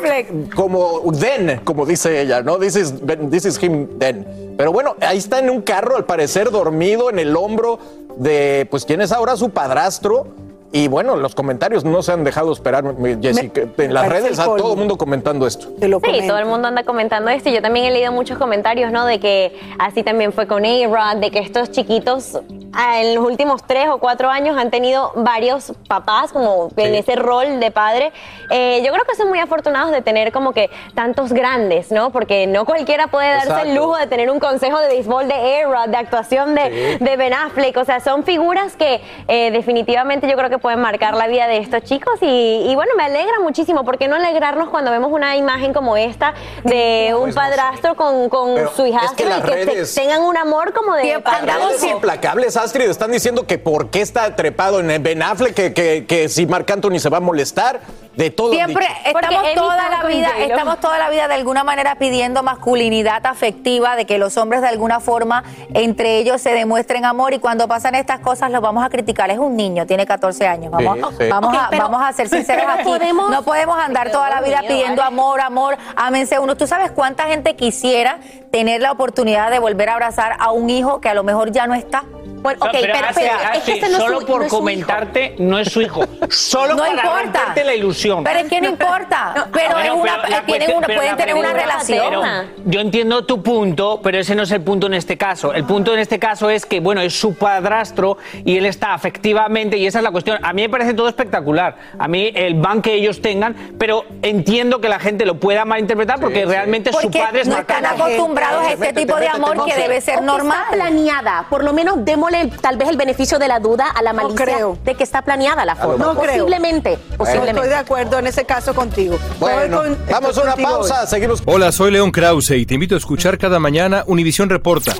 Ben 0.00 0.50
Como 0.54 1.12
then, 1.18 1.60
como 1.64 1.84
dice 1.84 2.20
ella, 2.20 2.42
¿no? 2.42 2.58
This 2.58 2.76
is, 2.76 2.94
this 3.28 3.44
is 3.44 3.60
him 3.60 3.98
then. 3.98 4.54
Pero 4.56 4.70
bueno, 4.70 4.94
ahí 5.00 5.18
está 5.18 5.40
en 5.40 5.50
un 5.50 5.60
carro, 5.62 5.96
al 5.96 6.04
parecer 6.04 6.52
dormido 6.52 7.10
en 7.10 7.18
el 7.18 7.36
hombro 7.36 7.80
de, 8.18 8.68
pues, 8.70 8.84
¿quién 8.84 9.00
es 9.00 9.10
ahora 9.10 9.36
su 9.36 9.50
padrastro? 9.50 10.28
Y 10.70 10.86
bueno, 10.88 11.16
los 11.16 11.34
comentarios 11.34 11.84
no 11.86 12.02
se 12.02 12.12
han 12.12 12.24
dejado 12.24 12.52
esperar, 12.52 12.84
Jessica. 13.22 13.62
en 13.78 13.94
las 13.94 14.06
redes, 14.08 14.38
a 14.38 14.44
todo 14.44 14.72
el 14.72 14.78
mundo 14.78 14.98
comentando 14.98 15.46
esto. 15.46 15.68
Sí, 15.80 16.26
todo 16.26 16.38
el 16.38 16.44
mundo 16.44 16.68
anda 16.68 16.82
comentando 16.84 17.30
esto. 17.30 17.48
y 17.48 17.54
Yo 17.54 17.62
también 17.62 17.86
he 17.86 17.90
leído 17.90 18.12
muchos 18.12 18.36
comentarios, 18.36 18.92
¿no? 18.92 19.06
De 19.06 19.18
que 19.18 19.58
así 19.78 20.02
también 20.02 20.30
fue 20.32 20.46
con 20.46 20.66
A-Rod, 20.66 21.20
de 21.20 21.30
que 21.30 21.38
estos 21.38 21.70
chiquitos 21.70 22.38
ah, 22.74 23.00
en 23.00 23.14
los 23.14 23.24
últimos 23.24 23.62
tres 23.66 23.88
o 23.88 23.96
cuatro 23.96 24.28
años 24.28 24.58
han 24.58 24.70
tenido 24.70 25.12
varios 25.16 25.72
papás 25.88 26.32
como 26.32 26.68
en 26.76 26.94
ese 26.94 27.16
rol 27.16 27.60
de 27.60 27.70
padre. 27.70 28.12
Eh, 28.50 28.82
yo 28.84 28.92
creo 28.92 29.04
que 29.06 29.16
son 29.16 29.28
muy 29.30 29.38
afortunados 29.38 29.90
de 29.90 30.02
tener 30.02 30.32
como 30.32 30.52
que 30.52 30.68
tantos 30.94 31.32
grandes, 31.32 31.90
¿no? 31.90 32.10
Porque 32.10 32.46
no 32.46 32.66
cualquiera 32.66 33.06
puede 33.06 33.28
darse 33.30 33.48
Exacto. 33.48 33.68
el 33.70 33.74
lujo 33.74 33.96
de 33.96 34.06
tener 34.06 34.30
un 34.30 34.38
consejo 34.38 34.78
de 34.80 34.88
béisbol 34.88 35.28
de 35.28 35.62
A-Rod, 35.62 35.88
de 35.88 35.96
actuación 35.96 36.54
de, 36.54 36.96
Sí. 36.98 37.04
de 37.04 37.16
Ben 37.16 37.32
Affleck. 37.32 37.74
O 37.78 37.84
sea, 37.86 38.00
son 38.00 38.22
figuras 38.24 38.76
que 38.76 39.00
eh, 39.28 39.50
definitivamente 39.50 40.28
yo 40.28 40.36
creo 40.36 40.50
que 40.50 40.57
pueden 40.58 40.80
marcar 40.80 41.14
la 41.14 41.26
vida 41.26 41.46
de 41.46 41.58
estos 41.58 41.82
chicos. 41.82 42.14
Y, 42.20 42.66
y 42.68 42.74
bueno, 42.74 42.92
me 42.96 43.04
alegra 43.04 43.40
muchísimo. 43.40 43.84
¿Por 43.84 43.98
qué 43.98 44.08
no 44.08 44.16
alegrarnos 44.16 44.68
cuando 44.70 44.90
vemos 44.90 45.10
una 45.12 45.36
imagen 45.36 45.72
como 45.72 45.96
esta 45.96 46.34
de 46.64 47.14
un 47.18 47.32
padrastro 47.32 47.94
con, 47.94 48.28
su 48.76 48.86
hijastro 48.86 49.28
es 49.28 49.42
que 49.42 49.50
y 49.50 49.66
que 49.66 49.66
te- 49.84 49.86
tengan 49.86 50.22
un 50.22 50.36
amor 50.36 50.72
como 50.72 50.94
de 50.94 51.02
redes 51.18 51.84
implacables, 51.84 52.56
Astrid, 52.56 52.88
están 52.88 53.10
diciendo 53.12 53.46
que 53.46 53.58
por 53.58 53.90
qué 53.90 54.00
está 54.00 54.34
trepado 54.36 54.80
en 54.80 55.02
Ben 55.02 55.22
Affleck, 55.22 55.54
que, 55.54 55.72
que, 55.72 56.06
que 56.06 56.28
si 56.28 56.46
Marc 56.46 56.70
Anthony 56.70 56.98
se 56.98 57.08
va 57.08 57.18
a 57.18 57.20
molestar, 57.20 57.80
de 58.18 58.30
todo. 58.30 58.52
Siempre 58.52 58.84
estamos 59.04 59.32
Porque 59.42 59.54
toda 59.54 59.88
la 59.88 60.02
vida, 60.08 60.30
estamos 60.40 60.80
toda 60.80 60.98
la 60.98 61.08
vida 61.08 61.28
de 61.28 61.34
alguna 61.34 61.62
manera 61.62 61.94
pidiendo 62.00 62.42
masculinidad 62.42 63.24
afectiva, 63.24 63.94
de 63.94 64.06
que 64.06 64.18
los 64.18 64.36
hombres 64.36 64.60
de 64.60 64.66
alguna 64.66 64.98
forma 64.98 65.44
entre 65.72 66.18
ellos 66.18 66.42
se 66.42 66.50
demuestren 66.50 67.04
amor 67.04 67.32
y 67.32 67.38
cuando 67.38 67.68
pasan 67.68 67.94
estas 67.94 68.18
cosas 68.18 68.50
los 68.50 68.60
vamos 68.60 68.84
a 68.84 68.88
criticar. 68.88 69.30
Es 69.30 69.38
un 69.38 69.56
niño, 69.56 69.86
tiene 69.86 70.04
14 70.04 70.47
años. 70.47 70.47
Vamos, 70.56 71.10
Sí, 71.10 71.24
sí. 71.24 71.28
vamos, 71.30 71.54
Ok, 71.54 71.60
a, 71.62 71.70
pero- 71.70 71.82
vamos 71.84 72.02
a 72.02 72.12
ser 72.12 72.28
sinceros 72.30 72.64
aquí. 72.68 72.84
podemos- 72.84 73.30
No 73.30 73.42
podemos 73.42 73.78
andar 73.78 74.10
toda 74.10 74.30
la 74.30 74.40
vida 74.40 74.60
pidiendo 74.60 75.02
¿vale? 75.02 75.14
amor, 75.14 75.40
amor, 75.40 75.76
ámense 75.96 76.38
uno. 76.38 76.56
¿Tú 76.56 76.66
sabes 76.66 76.90
cuánta 76.92 77.24
gente 77.24 77.56
quisiera 77.56 78.18
tener 78.50 78.80
la 78.80 78.92
oportunidad 78.92 79.50
de 79.50 79.58
volver 79.58 79.88
a 79.88 79.94
abrazar 79.94 80.36
a 80.38 80.52
un 80.52 80.70
hijo 80.70 81.00
que 81.00 81.08
a 81.08 81.14
lo 81.14 81.22
mejor 81.24 81.52
ya 81.52 81.66
no 81.66 81.74
está? 81.74 82.04
Bueno, 82.40 82.60
No, 82.64 82.70
pero 82.70 82.94
Ashley, 82.94 83.26
Ashley, 83.26 83.80
solo 83.96 84.20
por 84.20 84.46
comentarte, 84.46 85.34
no 85.40 85.58
es 85.58 85.72
su 85.72 85.82
hijo. 85.82 86.04
Solo 86.30 86.74
No 86.76 86.84
para 86.84 86.92
importa. 86.94 87.64
la 87.64 87.74
ilusión. 87.74 88.22
Pero 88.22 88.38
es 88.38 88.48
que 88.48 88.60
no 88.60 88.68
importa. 88.68 89.48
Pero, 89.52 89.70
Bueno, 89.72 89.80
es 89.80 89.90
una, 90.00 90.16
pero 90.22 90.28
la 90.28 90.42
tienen 90.46 90.46
cuestión- 90.46 90.76
una, 90.78 90.86
pero 90.86 91.00
pueden 91.00 91.16
tener 91.16 91.34
una 91.34 91.52
relación. 91.52 92.04
pero 92.08 92.22
yo 92.64 92.80
entiendo 92.80 93.24
tu 93.26 93.42
punto, 93.42 93.98
pero 94.04 94.18
ese 94.18 94.36
no 94.36 94.44
es 94.44 94.52
el 94.52 94.60
punto 94.60 94.86
en 94.86 94.94
este 94.94 95.16
caso. 95.18 95.52
El 95.52 95.64
punto 95.64 95.92
en 95.92 95.98
este 95.98 96.20
caso 96.20 96.48
es 96.48 96.64
que, 96.64 96.78
bueno, 96.78 97.00
es 97.00 97.18
su 97.18 97.34
padrastro 97.34 98.18
y 98.44 98.56
él 98.56 98.66
está 98.66 98.94
afectivamente, 98.94 99.76
y 99.76 99.86
esa 99.88 99.98
es 99.98 100.04
la 100.04 100.12
cuestión. 100.12 100.38
A 100.44 100.52
mí 100.52 100.62
me 100.62 100.68
parece 100.68 100.94
todo 100.94 101.08
espectacular. 101.08 101.76
A 101.98 102.06
mí 102.06 102.30
el 102.36 102.54
ban 102.54 102.82
que 102.82 102.94
ellos 102.94 103.20
tengan, 103.20 103.56
pero 103.80 104.04
entiendo 104.22 104.80
que 104.80 104.88
la 104.88 105.00
gente 105.00 105.26
lo 105.26 105.40
pueda 105.40 105.64
malinterpretar 105.64 106.20
porque 106.20 106.44
realmente 106.46 106.92
su 106.92 107.00
Porque 107.02 107.18
padre 107.18 107.40
es 107.40 107.48
no 107.48 107.58
están 107.58 107.84
Anthony. 107.84 108.16
Acostumbrados 108.42 108.66
a 108.66 108.72
este 108.72 108.92
tipo 109.00 109.16
de 109.16 109.28
amor 109.28 109.64
que 109.64 109.74
debe 109.74 110.00
ser 110.00 110.22
normal. 110.22 110.58
Está 110.64 110.74
planeada. 110.76 111.46
Por 111.50 111.64
lo 111.64 111.72
menos 111.72 112.04
démosle 112.04 112.50
tal 112.60 112.76
vez 112.76 112.88
el 112.88 112.96
beneficio 112.96 113.38
de 113.38 113.48
la 113.48 113.60
duda 113.60 113.86
a 113.90 114.02
la 114.02 114.12
malicia 114.12 114.44
creo. 114.44 114.78
de 114.84 114.94
que 114.94 115.04
está 115.04 115.22
planeada 115.22 115.64
la 115.64 115.76
forma. 115.76 116.04
No 116.04 116.14
creo. 116.14 116.32
Posiblemente. 116.44 116.98
No 117.10 117.16
Posiblemente. 117.18 117.50
estoy 117.52 117.68
de 117.68 117.74
acuerdo 117.76 118.18
en 118.18 118.26
ese 118.26 118.44
caso 118.44 118.74
contigo. 118.74 119.18
Bueno, 119.38 119.78
con- 119.78 119.98
vamos 120.10 120.38
a 120.38 120.42
una 120.42 120.56
pausa, 120.56 121.00
hoy. 121.02 121.06
seguimos. 121.08 121.42
Hola, 121.46 121.72
soy 121.72 121.90
León 121.90 122.10
Krause 122.10 122.50
y 122.52 122.66
te 122.66 122.74
invito 122.74 122.94
a 122.94 122.98
escuchar 122.98 123.38
cada 123.38 123.58
mañana 123.58 124.04
Univisión 124.06 124.48
Reporta. 124.48 124.94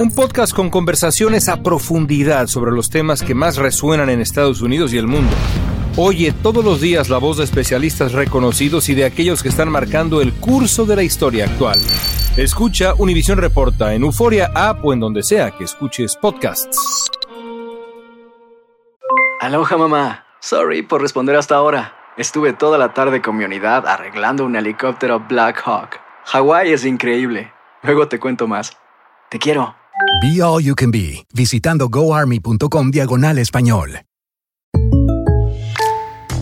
Un 0.00 0.10
podcast 0.14 0.52
con 0.54 0.70
conversaciones 0.70 1.48
a 1.48 1.62
profundidad 1.62 2.46
sobre 2.46 2.72
los 2.72 2.90
temas 2.90 3.22
que 3.22 3.34
más 3.34 3.56
resuenan 3.56 4.10
en 4.10 4.20
Estados 4.20 4.60
Unidos 4.62 4.92
y 4.92 4.98
el 4.98 5.06
mundo. 5.06 5.32
Oye 5.96 6.32
todos 6.32 6.64
los 6.64 6.80
días 6.80 7.10
la 7.10 7.18
voz 7.18 7.36
de 7.36 7.44
especialistas 7.44 8.12
reconocidos 8.12 8.88
y 8.88 8.94
de 8.94 9.04
aquellos 9.04 9.42
que 9.42 9.50
están 9.50 9.68
marcando 9.68 10.22
el 10.22 10.32
curso 10.32 10.86
de 10.86 10.96
la 10.96 11.02
historia 11.02 11.44
actual. 11.44 11.78
Escucha 12.38 12.94
Univisión 12.96 13.36
Reporta 13.36 13.92
en 13.92 14.02
Euforia 14.04 14.50
App 14.54 14.82
o 14.82 14.94
en 14.94 15.00
donde 15.00 15.22
sea 15.22 15.50
que 15.50 15.64
escuches 15.64 16.16
podcasts. 16.16 17.10
Aloha 19.40 19.76
mamá. 19.76 20.24
Sorry 20.40 20.82
por 20.82 21.02
responder 21.02 21.36
hasta 21.36 21.56
ahora. 21.56 21.94
Estuve 22.16 22.54
toda 22.54 22.78
la 22.78 22.94
tarde 22.94 23.20
con 23.20 23.36
mi 23.36 23.44
unidad 23.44 23.86
arreglando 23.86 24.46
un 24.46 24.56
helicóptero 24.56 25.20
Black 25.28 25.62
Hawk. 25.66 26.00
Hawái 26.24 26.72
es 26.72 26.86
increíble. 26.86 27.52
Luego 27.82 28.08
te 28.08 28.18
cuento 28.18 28.48
más. 28.48 28.72
Te 29.28 29.38
quiero. 29.38 29.74
Be 30.22 30.42
All 30.42 30.62
You 30.62 30.74
Can 30.74 30.90
Be, 30.90 31.26
visitando 31.34 31.88
goarmy.com 31.90 32.90
diagonal 32.90 33.38
español. 33.38 34.00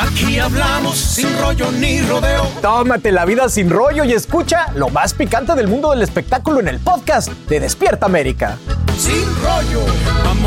Aquí 0.00 0.38
hablamos 0.38 0.96
sin 0.96 1.36
rollo 1.40 1.72
ni 1.72 2.00
rodeo. 2.02 2.46
Tómate 2.62 3.10
la 3.10 3.24
vida 3.24 3.48
sin 3.48 3.68
rollo 3.68 4.04
y 4.04 4.12
escucha 4.12 4.70
lo 4.76 4.90
más 4.90 5.12
picante 5.12 5.56
del 5.56 5.66
mundo 5.66 5.90
del 5.90 6.02
espectáculo 6.02 6.60
en 6.60 6.68
el 6.68 6.78
podcast 6.78 7.30
de 7.48 7.58
Despierta 7.58 8.06
América. 8.06 8.58
Sin 8.96 9.24
rollo. 9.42 9.80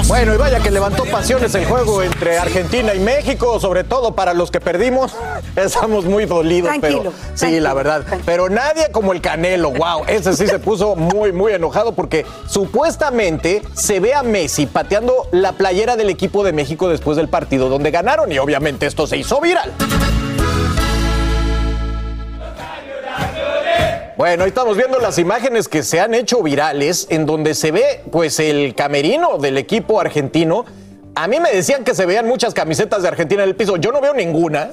Bueno, 0.08 0.34
y 0.34 0.38
vaya 0.38 0.60
que 0.60 0.72
levantó 0.72 1.04
pasiones 1.06 1.54
el 1.56 1.66
juego 1.66 2.02
entre 2.02 2.38
Argentina 2.38 2.94
y 2.94 3.00
México, 3.00 3.60
sobre 3.60 3.84
todo 3.84 4.16
para 4.16 4.34
los 4.34 4.52
que 4.52 4.62
perdimos. 4.62 5.14
Estamos 5.56 6.06
muy 6.06 6.26
dolidos, 6.26 6.70
Tranquilo, 6.70 7.02
pero 7.02 7.12
sí, 7.34 7.40
tranquilo, 7.40 7.64
la 7.64 7.74
verdad. 7.74 8.06
Pero 8.26 8.50
nadie 8.50 8.90
como 8.92 9.12
el 9.12 9.22
Canelo, 9.22 9.72
wow, 9.72 10.04
ese 10.08 10.34
sí 10.34 10.48
se 10.48 10.60
puso 10.60 10.96
muy, 10.96 11.34
muy 11.34 11.54
enojado 11.54 11.94
porque 11.94 12.26
supuestamente 12.48 13.62
se 13.74 14.00
ve 14.00 14.14
a 14.14 14.24
Messi 14.24 14.66
pateando 14.66 15.28
la 15.32 15.54
playera 15.54 15.98
del 15.98 16.10
equipo 16.10 16.44
de 16.44 16.54
México 16.54 16.88
después 16.88 17.18
del 17.18 17.28
partido 17.28 17.68
donde 17.70 17.92
ganaron 17.92 18.32
y 18.32 18.40
obviamente 18.40 18.86
esto 18.86 19.08
se 19.08 19.18
hizo 19.18 19.41
viral. 19.42 19.74
Bueno, 24.18 24.44
ahí 24.44 24.50
estamos 24.50 24.78
viendo 24.78 25.00
las 25.00 25.18
imágenes 25.18 25.68
que 25.68 25.82
se 25.82 26.00
han 26.00 26.14
hecho 26.14 26.44
virales 26.44 27.08
en 27.10 27.26
donde 27.26 27.56
se 27.56 27.72
ve 27.72 28.04
pues 28.12 28.40
el 28.40 28.76
camerino 28.76 29.40
del 29.40 29.58
equipo 29.58 30.00
argentino. 30.00 30.66
A 31.14 31.28
mí 31.28 31.40
me 31.42 31.52
decían 31.52 31.84
que 31.84 31.94
se 31.94 32.06
veían 32.06 32.26
muchas 32.26 32.54
camisetas 32.54 33.02
de 33.02 33.10
Argentina 33.10 33.44
en 33.44 33.50
el 33.50 33.56
piso. 33.56 33.76
Yo 33.76 33.92
no 33.92 34.00
veo 34.00 34.14
ninguna. 34.14 34.70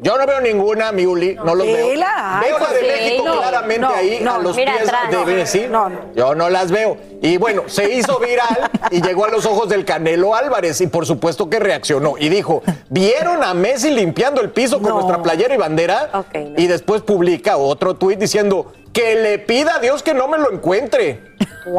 Yo 0.00 0.16
no 0.16 0.24
veo 0.26 0.40
ninguna, 0.40 0.92
Miuli. 0.92 1.34
No 1.34 1.54
los 1.54 1.66
veo. 1.66 1.94
La 1.96 2.40
Veo 2.44 2.58
la 2.58 2.72
de 2.72 2.80
sí, 2.80 2.86
México 2.86 3.24
no, 3.24 3.38
claramente 3.38 3.80
no, 3.80 3.88
ahí 3.94 4.18
no, 4.22 4.34
a 4.34 4.38
los 4.38 4.56
mira 4.56 4.76
pies 4.76 4.88
atrás. 4.88 5.10
de 5.10 5.16
No, 5.16 5.26
Messi. 5.26 5.68
Yo 6.14 6.34
no 6.36 6.48
las 6.48 6.70
veo. 6.70 6.96
Y 7.22 7.36
bueno, 7.38 7.64
se 7.66 7.92
hizo 7.92 8.18
viral 8.20 8.70
y 8.90 9.02
llegó 9.02 9.24
a 9.24 9.28
los 9.30 9.44
ojos 9.46 9.68
del 9.68 9.84
Canelo 9.84 10.34
Álvarez 10.34 10.80
y 10.80 10.86
por 10.86 11.06
supuesto 11.06 11.50
que 11.50 11.58
reaccionó 11.58 12.14
y 12.18 12.28
dijo, 12.28 12.62
¿vieron 12.88 13.42
a 13.42 13.52
Messi 13.52 13.90
limpiando 13.90 14.40
el 14.40 14.50
piso 14.50 14.80
con 14.80 14.94
nuestra 14.94 15.20
playera 15.22 15.54
y 15.54 15.58
bandera? 15.58 16.24
Y 16.56 16.66
después 16.68 17.02
publica 17.02 17.56
otro 17.56 17.94
tuit 17.94 18.18
diciendo, 18.18 18.72
que 18.92 19.14
le 19.16 19.38
pida 19.38 19.76
a 19.76 19.78
Dios 19.78 20.02
que 20.02 20.14
no 20.14 20.26
me 20.28 20.38
lo 20.38 20.52
encuentre. 20.52 21.30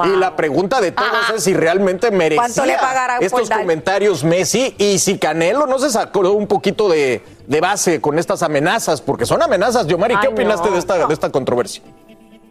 Y 0.05 0.15
la 0.15 0.35
pregunta 0.35 0.79
de 0.79 0.91
todos 0.91 1.29
es 1.35 1.43
si 1.43 1.53
realmente 1.53 2.11
merecía 2.11 2.41
¿Cuánto 2.43 2.65
le 2.65 2.75
pagará 2.77 3.15
por 3.15 3.23
estos 3.25 3.49
comentarios 3.49 4.23
Messi 4.23 4.75
y 4.77 4.99
si 4.99 5.17
Canelo 5.17 5.65
no 5.65 5.79
se 5.79 5.89
sacó 5.89 6.19
un 6.31 6.47
poquito 6.47 6.87
de, 6.87 7.21
de 7.47 7.61
base 7.61 7.99
con 7.99 8.17
estas 8.19 8.43
amenazas, 8.43 9.01
porque 9.01 9.25
son 9.25 9.41
amenazas. 9.41 9.87
Yomari, 9.87 10.15
¿qué 10.17 10.27
Ay, 10.27 10.33
opinaste 10.33 10.67
no. 10.67 10.73
de, 10.73 10.79
esta, 10.79 11.07
de 11.07 11.13
esta 11.13 11.29
controversia? 11.31 11.81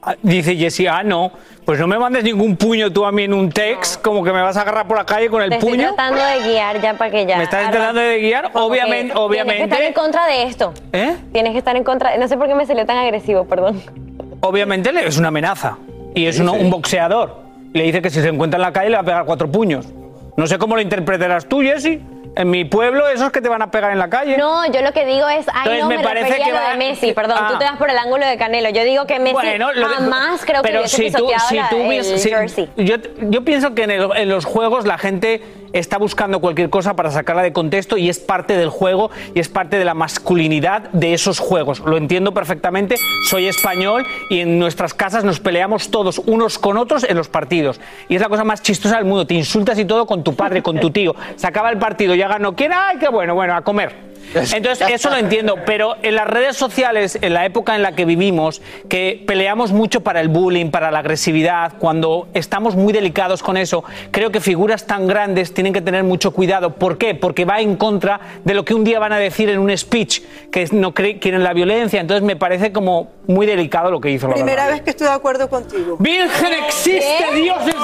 Ah, 0.03 0.15
Dice 0.23 0.57
Jessie, 0.57 0.89
ah, 0.89 1.03
no, 1.03 1.31
pues 1.65 1.79
no 1.79 1.87
me 1.87 1.99
mandes 1.99 2.25
ningún 2.25 2.57
puño 2.57 2.91
tú 2.91 3.05
a 3.05 3.13
mí 3.13 3.25
en 3.25 3.35
un 3.35 3.51
text, 3.53 4.01
como 4.03 4.25
que 4.25 4.33
me 4.33 4.41
vas 4.43 4.57
a 4.57 4.63
agarrar 4.63 4.89
por 4.89 4.97
la 4.97 5.05
calle 5.07 5.29
con 5.31 5.43
el 5.43 5.51
Te 5.51 5.57
estoy 5.57 5.71
puño. 5.73 5.89
tratando 5.95 6.23
de 6.25 6.41
guiar 6.51 6.81
ya 6.81 6.95
para 6.95 7.11
que 7.11 7.27
ya. 7.27 7.37
¿Me 7.37 7.45
estás 7.45 7.61
arranque. 7.61 7.77
tratando 7.77 8.01
de 8.01 8.19
guiar? 8.19 8.51
Como 8.51 8.67
que 8.67 8.73
Obviamente, 8.73 8.97
Tienes 8.99 9.13
que 9.15 9.19
obviamente. 9.21 9.65
estar 9.65 9.83
en 9.83 9.93
contra 9.93 10.27
de 10.27 10.43
esto. 10.45 10.73
¿Eh? 10.93 11.17
Tienes 11.33 11.53
que 11.53 11.59
estar 11.59 11.77
en 11.77 11.85
contra. 11.85 12.17
No 12.17 12.27
sé 12.29 12.37
por 12.39 12.49
qué 12.49 12.55
me 12.55 12.67
salió 12.67 12.87
tan 12.87 12.97
agresivo, 12.97 13.45
perdón. 13.45 13.81
Obviamente 14.41 14.93
le- 14.93 15.07
es 15.07 15.19
una 15.19 15.29
amenaza. 15.29 15.77
Y 16.15 16.27
es 16.27 16.39
uno- 16.41 16.55
un 16.55 16.71
boxeador. 16.71 17.37
Le 17.73 17.85
dice 17.85 18.03
que 18.03 18.11
si 18.11 18.21
se 18.21 18.29
encuentra 18.29 18.57
en 18.59 18.63
la 18.63 18.73
calle 18.73 18.91
le 18.91 18.97
va 18.97 19.03
a 19.03 19.05
pegar 19.05 19.25
cuatro 19.25 19.51
puños. 19.51 19.87
No 20.37 20.47
sé 20.47 20.59
cómo 20.59 20.75
lo 20.77 20.83
interpretarás 20.83 21.47
tú, 21.47 21.61
Jesse. 21.61 22.01
En 22.37 22.49
mi 22.49 22.65
pueblo, 22.65 23.09
esos 23.09 23.33
que 23.33 23.41
te 23.41 23.49
van 23.49 23.61
a 23.61 23.73
pegar 23.73 23.91
en 23.91 23.99
la 23.99 24.09
calle. 24.09 24.37
No, 24.39 24.65
yo 24.73 24.83
lo 24.83 24.93
que 24.93 25.05
digo 25.05 25.29
es, 25.29 25.47
ay, 25.49 25.63
Entonces, 25.65 25.81
no, 25.83 25.89
me 25.89 25.97
me, 25.99 26.03
parece 26.05 26.37
que 26.37 26.45
a 26.45 26.49
lo 26.49 26.55
va- 26.55 26.71
de 26.71 26.77
Messi, 26.77 27.13
perdón, 27.13 27.37
Ah. 27.41 27.49
tú 27.53 27.59
te 27.59 27.65
vas 27.65 27.77
por 27.77 27.91
el 27.91 27.99
ángulo 27.99 28.25
de 28.25 28.37
Canelo. 28.37 28.71
Yo 28.71 28.85
digo 28.85 29.05
que 29.05 29.19
Messi 29.19 29.33
Bueno, 29.35 29.73
lo 29.73 29.89
de- 29.89 29.95
jamás 29.97 30.45
creo 30.45 30.63
que 30.63 30.69
pero 30.69 30.81
hubiese 30.81 30.97
si 30.97 31.11
tú, 31.13 31.27
si 31.49 31.57
la- 31.57 31.69
tú 31.69 31.77
el 31.77 31.89
ves- 31.89 32.23
si- 32.23 32.31
jersey. 32.31 32.69
yo, 32.77 32.97
yo 33.21 33.45
pienso 33.45 33.75
que 33.75 33.83
en, 33.83 33.91
el- 33.91 34.11
en 34.17 34.29
los 34.29 34.45
juegos 34.45 34.87
la 34.87 34.97
gente 34.97 35.43
está 35.73 35.99
buscando 35.99 36.41
cualquier 36.41 36.71
cosa 36.71 36.95
para 36.95 37.11
sacarla 37.11 37.43
de 37.43 37.53
contexto 37.53 37.97
y 37.97 38.09
es 38.09 38.19
parte 38.19 38.57
del 38.57 38.69
juego 38.69 39.11
y 39.35 39.41
es 39.41 39.49
parte 39.49 39.79
de 39.79 39.85
la 39.85 39.95
masculinidad 39.95 40.91
de 40.91 41.15
esos 41.15 41.39
juegos. 41.39 41.81
Lo 41.81 41.97
entiendo 41.97 42.33
perfectamente, 42.33 42.97
soy 43.29 43.47
español 43.47 44.07
y 44.29 44.41
en 44.41 44.59
nuestras 44.59 44.95
casas 44.95 45.25
nos 45.25 45.41
peleamos 45.41 45.91
todos 45.91 46.19
unos 46.27 46.59
con 46.59 46.77
otros 46.77 47.05
en 47.05 47.17
los 47.17 47.29
partidos. 47.29 47.81
Y 48.09 48.17
es 48.17 48.21
la 48.21 48.29
cosa 48.29 48.45
más 48.45 48.63
chistosa 48.63 48.97
del 48.97 49.05
mundo, 49.05 49.27
te 49.27 49.35
insultas 49.35 49.79
y 49.79 49.85
todo 49.85 50.07
con 50.07 50.25
tu 50.25 50.35
padre, 50.35 50.63
con 50.63 50.79
tu 50.81 50.91
tío. 50.91 51.15
Se 51.37 51.47
acaba 51.47 51.71
el 51.71 51.79
partido, 51.79 52.15
ya 52.15 52.29
ganó. 52.29 52.55
¿Quién? 52.55 52.73
¡Ay, 52.73 52.99
qué 52.99 53.09
bueno! 53.09 53.35
Bueno, 53.35 53.55
a 53.55 53.63
comer. 53.63 54.10
Entonces, 54.35 54.87
eso 54.91 55.11
lo 55.11 55.17
entiendo, 55.17 55.57
pero 55.67 55.97
en 56.03 56.15
las 56.15 56.27
redes 56.27 56.57
sociales, 56.57 57.19
en 57.21 57.35
la 57.35 57.45
época 57.45 57.75
en 57.75 57.83
la 57.83 57.93
que 57.93 58.05
vivimos, 58.05 58.63
que 58.89 59.23
peleamos 59.27 59.73
mucho 59.73 60.03
para 60.03 60.21
el 60.21 60.29
bullying, 60.29 60.71
para 60.71 60.91
la 60.91 61.01
agresividad, 61.01 61.75
cuando 61.79 62.29
estamos 62.35 62.77
muy 62.77 62.93
delicados 62.93 63.43
con 63.43 63.57
eso, 63.57 63.85
creo 64.11 64.31
que 64.31 64.41
figuras 64.41 64.87
tan 64.87 65.07
grandes 65.07 65.53
tienen 65.53 65.73
que 65.73 65.81
tener 65.81 66.05
mucho 66.05 66.31
cuidado. 66.33 66.75
¿Por 66.75 66.99
qué? 66.99 67.15
Porque 67.15 67.45
va 67.45 67.61
en 67.61 67.77
contra 67.77 68.21
de 68.45 68.55
lo 68.55 68.65
que 68.65 68.75
un 68.75 68.85
día 68.85 68.99
van 68.99 69.13
a 69.13 69.19
decir 69.19 69.49
en 69.49 69.59
un 69.59 69.77
speech, 69.77 70.23
que 70.51 70.69
no 70.73 70.95
quieren 70.95 71.43
la 71.43 71.53
violencia. 71.53 72.01
Entonces, 72.01 72.23
me 72.23 72.37
parece 72.37 72.73
como 72.73 73.11
muy 73.27 73.47
delicado 73.47 73.91
lo 73.91 74.01
que 74.01 74.11
hizo. 74.11 74.29
la 74.29 74.35
Primera 74.35 74.65
verdad. 74.65 74.77
vez 74.77 74.83
que 74.83 74.91
estoy 74.91 75.07
de 75.07 75.13
acuerdo 75.13 75.49
contigo. 75.49 75.97
¡Virgen 75.99 76.53
existe! 76.67 77.25
¡Dios 77.35 77.59
es 77.67 77.75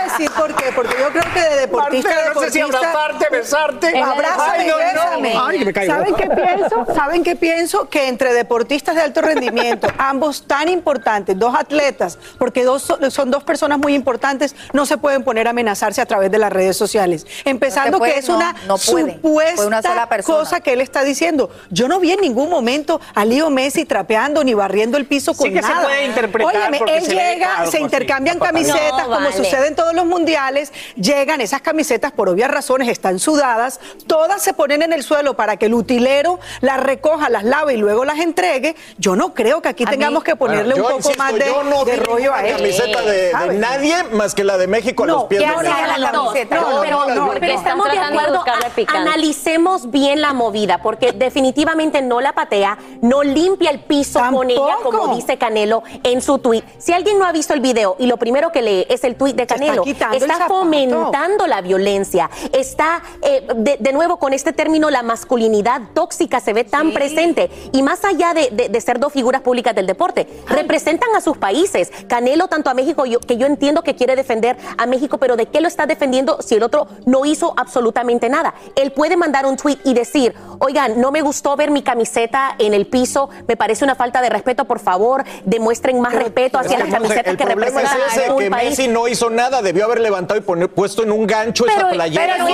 A 0.00 0.04
decir 0.04 0.30
por 0.30 0.54
qué. 0.54 0.72
Porque 0.74 0.94
yo 0.98 1.08
creo 1.10 1.24
que 1.32 1.40
de 1.40 1.60
deportista 1.60 2.10
no 2.34 2.40
sé 2.40 2.50
si 2.50 2.60
abrazarte, 2.60 3.26
besarte. 3.30 3.98
Abrázame 3.98 4.66
no, 4.66 4.72
no. 4.72 4.76
bésame. 4.78 5.34
Ay, 5.36 5.58
que 5.58 5.64
me 5.64 5.72
caigo. 5.72 5.94
¿Saben 5.94 6.14
qué 6.14 6.28
pienso? 6.28 6.86
¿Saben 6.94 7.22
qué 7.24 7.36
pienso? 7.36 7.88
Que 7.88 8.08
entre 8.08 8.32
deportistas 8.32 8.94
de 8.94 9.02
alto 9.02 9.20
rendimiento, 9.20 9.88
ambos 9.98 10.46
tan 10.46 10.68
importantes, 10.68 11.38
dos 11.38 11.54
atletas, 11.54 12.18
porque 12.38 12.64
dos 12.64 12.82
son, 12.82 13.30
dos 13.30 13.44
personas 13.44 13.78
muy 13.78 13.94
importantes, 13.94 14.54
no 14.72 14.86
se 14.86 14.98
pueden 14.98 15.24
poner 15.24 15.46
a 15.46 15.50
amenazarse 15.50 16.00
a 16.00 16.06
través 16.06 16.30
de 16.30 16.38
las 16.38 16.52
redes 16.52 16.76
sociales. 16.76 17.26
Empezando 17.44 17.98
puede, 17.98 18.14
que 18.14 18.18
es 18.20 18.28
no, 18.28 18.36
una 18.36 18.54
supuesta 18.78 19.66
una 19.66 19.82
sola 19.82 20.08
cosa 20.24 20.60
que 20.60 20.72
él 20.72 20.80
está 20.80 21.04
diciendo. 21.04 21.50
Yo 21.70 21.88
no 21.88 22.00
vi 22.00 22.12
en 22.12 22.20
ningún 22.20 22.50
momento 22.50 23.00
a 23.14 23.24
Leo 23.24 23.50
Messi 23.50 23.84
trapeando 23.84 24.44
ni 24.44 24.54
barriendo 24.54 24.96
el 24.96 25.06
piso 25.06 25.34
con 25.34 25.48
Sí 25.48 25.52
que 25.52 25.62
se 25.62 25.72
puede 25.72 26.06
interpretar 26.06 26.70
Óyeme, 26.70 26.80
él 26.88 27.04
se 27.04 27.14
llega, 27.14 27.66
se 27.66 27.80
intercambian 27.80 28.38
camisetas, 28.38 28.92
No, 28.92 29.04
como 29.04 29.28
vale. 29.28 29.36
sucede 29.36 29.68
en 29.68 29.74
todos 29.82 29.94
los 29.94 30.06
mundiales, 30.06 30.72
llegan 30.94 31.40
esas 31.40 31.60
camisetas 31.60 32.12
por 32.12 32.28
obvias 32.28 32.48
razones, 32.48 32.88
están 32.88 33.18
sudadas, 33.18 33.80
todas 34.06 34.40
se 34.40 34.54
ponen 34.54 34.82
en 34.82 34.92
el 34.92 35.02
suelo 35.02 35.34
para 35.34 35.56
que 35.56 35.66
el 35.66 35.74
utilero 35.74 36.38
las 36.60 36.78
recoja, 36.80 37.28
las 37.28 37.42
lave 37.42 37.74
y 37.74 37.76
luego 37.78 38.04
las 38.04 38.20
entregue. 38.20 38.76
Yo 38.98 39.16
no 39.16 39.34
creo 39.34 39.60
que 39.60 39.68
aquí 39.68 39.84
tengamos 39.84 40.22
que 40.22 40.36
ponerle 40.36 40.74
Bueno, 40.74 40.96
un 40.96 41.02
poco 41.02 41.08
insisto, 41.10 41.18
más 41.22 41.34
de, 41.34 41.46
yo 41.46 41.64
no 41.64 41.84
de 41.84 41.96
rollo 41.96 42.32
a 42.32 42.46
él. 42.46 42.56
camiseta 42.56 43.02
de, 43.02 43.32
de 43.32 43.58
nadie 43.58 44.04
más 44.12 44.34
que 44.36 44.44
la 44.44 44.56
de 44.56 44.68
México 44.68 45.02
a 45.02 45.06
los 45.08 45.24
pies 45.24 45.42
¿Qué 45.42 45.48
de 45.48 45.98
la 45.98 46.10
camiseta? 46.12 46.54
no, 46.56 46.72
no, 46.74 46.80
pero, 46.80 47.06
no, 47.08 47.14
no, 47.14 47.30
pero 47.40 47.52
no. 47.54 47.58
estamos 47.58 47.90
de 47.90 47.98
acuerdo. 47.98 48.44
a- 48.46 48.96
analicemos 48.98 49.90
bien 49.90 50.20
la 50.20 50.32
movida, 50.32 50.78
porque 50.80 51.10
definitivamente 51.16 52.02
no 52.02 52.20
la 52.20 52.32
patea, 52.34 52.78
no 53.00 53.22
limpia 53.24 53.70
el 53.70 53.80
piso 53.80 54.20
con 54.32 54.48
ella, 54.50 54.76
como 54.82 54.98
Tampoco. 54.98 55.16
dice 55.16 55.38
Canelo 55.38 55.82
en 56.04 56.22
su 56.22 56.38
tweet. 56.38 56.62
Si 56.78 56.92
alguien 56.92 57.18
no 57.18 57.24
ha 57.26 57.32
visto 57.32 57.52
el 57.54 57.60
video 57.60 57.96
y 57.98 58.06
lo 58.06 58.16
primero 58.16 58.52
que 58.52 58.62
lee 58.62 58.86
es 58.88 59.02
el 59.04 59.16
tweet 59.16 59.32
de 59.34 59.46
Canelo, 59.46 59.71
está 60.16 60.46
fomentando 60.48 61.46
la 61.46 61.60
violencia, 61.60 62.30
está 62.52 63.02
eh, 63.22 63.46
de, 63.56 63.76
de 63.78 63.92
nuevo 63.92 64.18
con 64.18 64.32
este 64.32 64.52
término, 64.52 64.90
la 64.90 65.02
masculinidad 65.02 65.82
tóxica 65.94 66.40
se 66.40 66.52
ve 66.52 66.64
tan 66.64 66.92
presente. 66.92 67.50
Y 67.72 67.82
más 67.82 68.04
allá 68.04 68.34
de, 68.34 68.48
de- 68.50 68.68
de 68.68 68.80
ser 68.80 68.98
dos 68.98 69.12
figuras 69.12 69.42
públicas 69.42 69.74
del 69.74 69.86
deporte, 69.86 70.26
representan 70.48 71.14
a 71.16 71.20
sus 71.20 71.36
países. 71.36 71.90
Canelo, 72.08 72.48
tanto 72.48 72.70
a 72.70 72.74
México, 72.74 73.06
yo- 73.06 73.20
que 73.20 73.36
yo 73.36 73.46
entiendo 73.46 73.82
que 73.82 73.94
quiere 73.96 74.16
defender 74.16 74.56
a 74.78 74.86
México, 74.86 75.18
pero 75.18 75.36
¿de 75.36 75.46
qué 75.46 75.60
lo 75.60 75.68
está 75.68 75.86
defendiendo 75.86 76.38
si 76.42 76.54
el 76.56 76.62
otro 76.62 76.86
no 77.06 77.24
hizo 77.24 77.54
absolutamente 77.56 78.28
nada? 78.28 78.54
Él 78.76 78.92
puede 78.92 79.16
mandar 79.16 79.46
un 79.46 79.56
tweet 79.56 79.78
y 79.84 79.94
decir, 79.94 80.34
oigan, 80.58 81.00
no 81.00 81.10
me 81.10 81.22
gustó 81.22 81.56
ver 81.56 81.70
mi 81.70 81.82
camiseta 81.82 82.54
en 82.58 82.74
el 82.74 82.86
piso, 82.86 83.30
me 83.48 83.56
parece 83.56 83.84
una 83.84 83.94
falta 83.94 84.20
de 84.20 84.28
respeto, 84.28 84.64
por 84.64 84.78
favor, 84.80 85.24
demuestren 85.44 86.00
más 86.00 86.12
respeto 86.14 86.58
hacia 86.58 86.78
las 86.78 86.88
camisetas 86.88 87.26
el 87.28 87.36
que 87.36 87.44
representan 87.44 87.98
es 88.06 88.12
ese, 88.16 88.26
a 88.26 88.32
un 88.34 88.38
que 88.38 88.50
país. 88.50 88.70
Messi 88.70 88.88
no 88.88 89.08
hizo 89.08 89.30
nada, 89.30 89.61
debió 89.62 89.84
haber 89.86 90.00
levantado 90.00 90.38
y 90.38 90.42
poner, 90.42 90.68
puesto 90.68 91.02
en 91.02 91.12
un 91.12 91.26
gancho 91.26 91.66
esa 91.66 91.76
Pero- 91.76 91.88
playera. 91.90 92.34
pero 92.34 92.46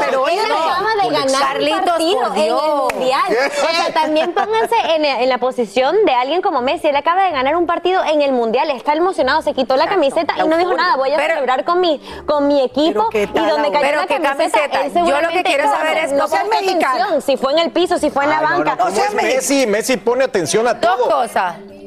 pero 0.00 0.24
acaba 0.56 1.02
de 1.02 1.10
ganar 1.10 1.42
Carlitos, 1.52 1.80
partido 1.84 2.20
por 2.28 2.38
en 2.38 2.44
el 2.44 2.52
mundial. 2.76 3.22
O 3.28 3.74
sea, 3.74 3.92
también 3.92 4.32
pónganse 4.32 4.74
en, 4.96 5.04
en 5.04 5.28
la 5.28 5.38
posición 5.38 5.96
de 6.04 6.14
alguien 6.14 6.42
como 6.42 6.60
Messi. 6.62 6.88
Él 6.88 6.96
acaba 6.96 7.24
de 7.24 7.30
ganar 7.32 7.56
un 7.56 7.66
partido 7.66 8.02
en 8.04 8.22
el 8.22 8.32
mundial. 8.32 8.70
Está 8.70 8.92
emocionado, 8.94 9.42
se 9.42 9.52
quitó 9.54 9.76
la 9.76 9.86
camiseta 9.88 10.34
y 10.42 10.46
no 10.48 10.56
dijo 10.56 10.74
nada. 10.74 10.96
Voy 10.96 11.12
a 11.12 11.16
Pero- 11.16 11.34
celebrar 11.34 11.64
con 11.64 11.80
mi, 11.80 12.00
con 12.26 12.46
mi 12.48 12.62
equipo. 12.62 13.08
Pero 13.12 13.32
¿qué 13.32 13.40
Y 13.40 13.46
donde 13.50 13.70
cayó 13.70 13.80
Pero 13.86 14.00
la 14.00 14.06
¿qué 14.06 14.20
camiseta, 14.20 14.68
camiseta? 14.70 15.00
él 15.00 15.06
Yo 15.06 15.20
lo 15.20 15.28
que 15.30 15.42
quiero 15.42 15.64
no- 15.64 15.72
saber 15.72 15.98
es- 15.98 16.12
no 16.12 16.18
no 16.18 16.28
mexicano. 16.48 17.04
atención 17.04 17.22
Si 17.22 17.36
fue 17.36 17.52
en 17.52 17.58
el 17.60 17.70
piso, 17.70 17.98
si 17.98 18.10
fue 18.10 18.24
en 18.24 18.30
la 18.30 18.40
no, 18.40 18.48
banca. 18.48 18.76
no, 18.76 18.84
¿cómo 18.84 18.96
es 19.00 19.14
Messi? 19.14 19.66
Messi 19.66 19.96
pone 19.96 20.24
atención 20.24 20.66
a 20.66 20.74
Dos 20.74 20.96
todo. 20.98 21.08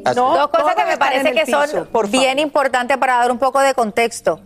No, 0.04 0.38
Dos 0.38 0.48
cosas 0.50 0.76
que 0.76 0.86
me 0.86 0.98
parece 0.98 1.32
que 1.32 1.46
piso, 1.46 1.68
son 1.68 1.86
por 1.88 2.10
bien 2.10 2.40
importantes 2.40 2.98
para 2.98 3.18
dar 3.18 3.32
un 3.32 3.38
poco 3.38 3.60
de 3.60 3.74
contexto. 3.74 4.42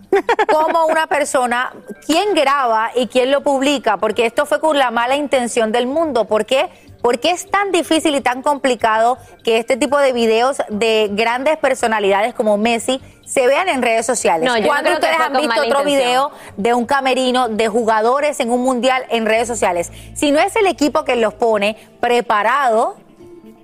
Como 0.51 0.85
una 0.85 1.07
persona, 1.07 1.73
quién 2.05 2.33
graba 2.33 2.91
y 2.95 3.07
quién 3.07 3.31
lo 3.31 3.41
publica, 3.41 3.97
porque 3.97 4.25
esto 4.25 4.45
fue 4.45 4.59
con 4.59 4.77
la 4.77 4.91
mala 4.91 5.15
intención 5.15 5.71
del 5.71 5.87
mundo. 5.87 6.25
¿Por 6.25 6.45
qué? 6.45 6.69
Porque 7.01 7.31
es 7.31 7.49
tan 7.49 7.71
difícil 7.71 8.15
y 8.15 8.21
tan 8.21 8.41
complicado 8.41 9.17
que 9.43 9.59
este 9.59 9.77
tipo 9.77 9.97
de 9.99 10.11
videos 10.11 10.57
de 10.69 11.09
grandes 11.11 11.57
personalidades 11.57 12.33
como 12.33 12.57
Messi 12.57 12.99
se 13.25 13.45
vean 13.47 13.69
en 13.69 13.81
redes 13.81 14.05
sociales. 14.05 14.49
No, 14.49 14.65
¿Cuándo 14.65 14.91
ustedes 14.91 15.19
han 15.19 15.33
visto 15.33 15.61
otro 15.61 15.81
intención. 15.81 15.85
video 15.85 16.31
de 16.57 16.73
un 16.73 16.85
camerino 16.85 17.49
de 17.49 17.67
jugadores 17.67 18.39
en 18.39 18.51
un 18.51 18.61
mundial 18.61 19.05
en 19.09 19.25
redes 19.25 19.47
sociales? 19.47 19.91
Si 20.15 20.31
no 20.31 20.39
es 20.39 20.55
el 20.55 20.67
equipo 20.67 21.05
que 21.05 21.15
los 21.15 21.33
pone 21.33 21.75
preparado, 21.99 22.97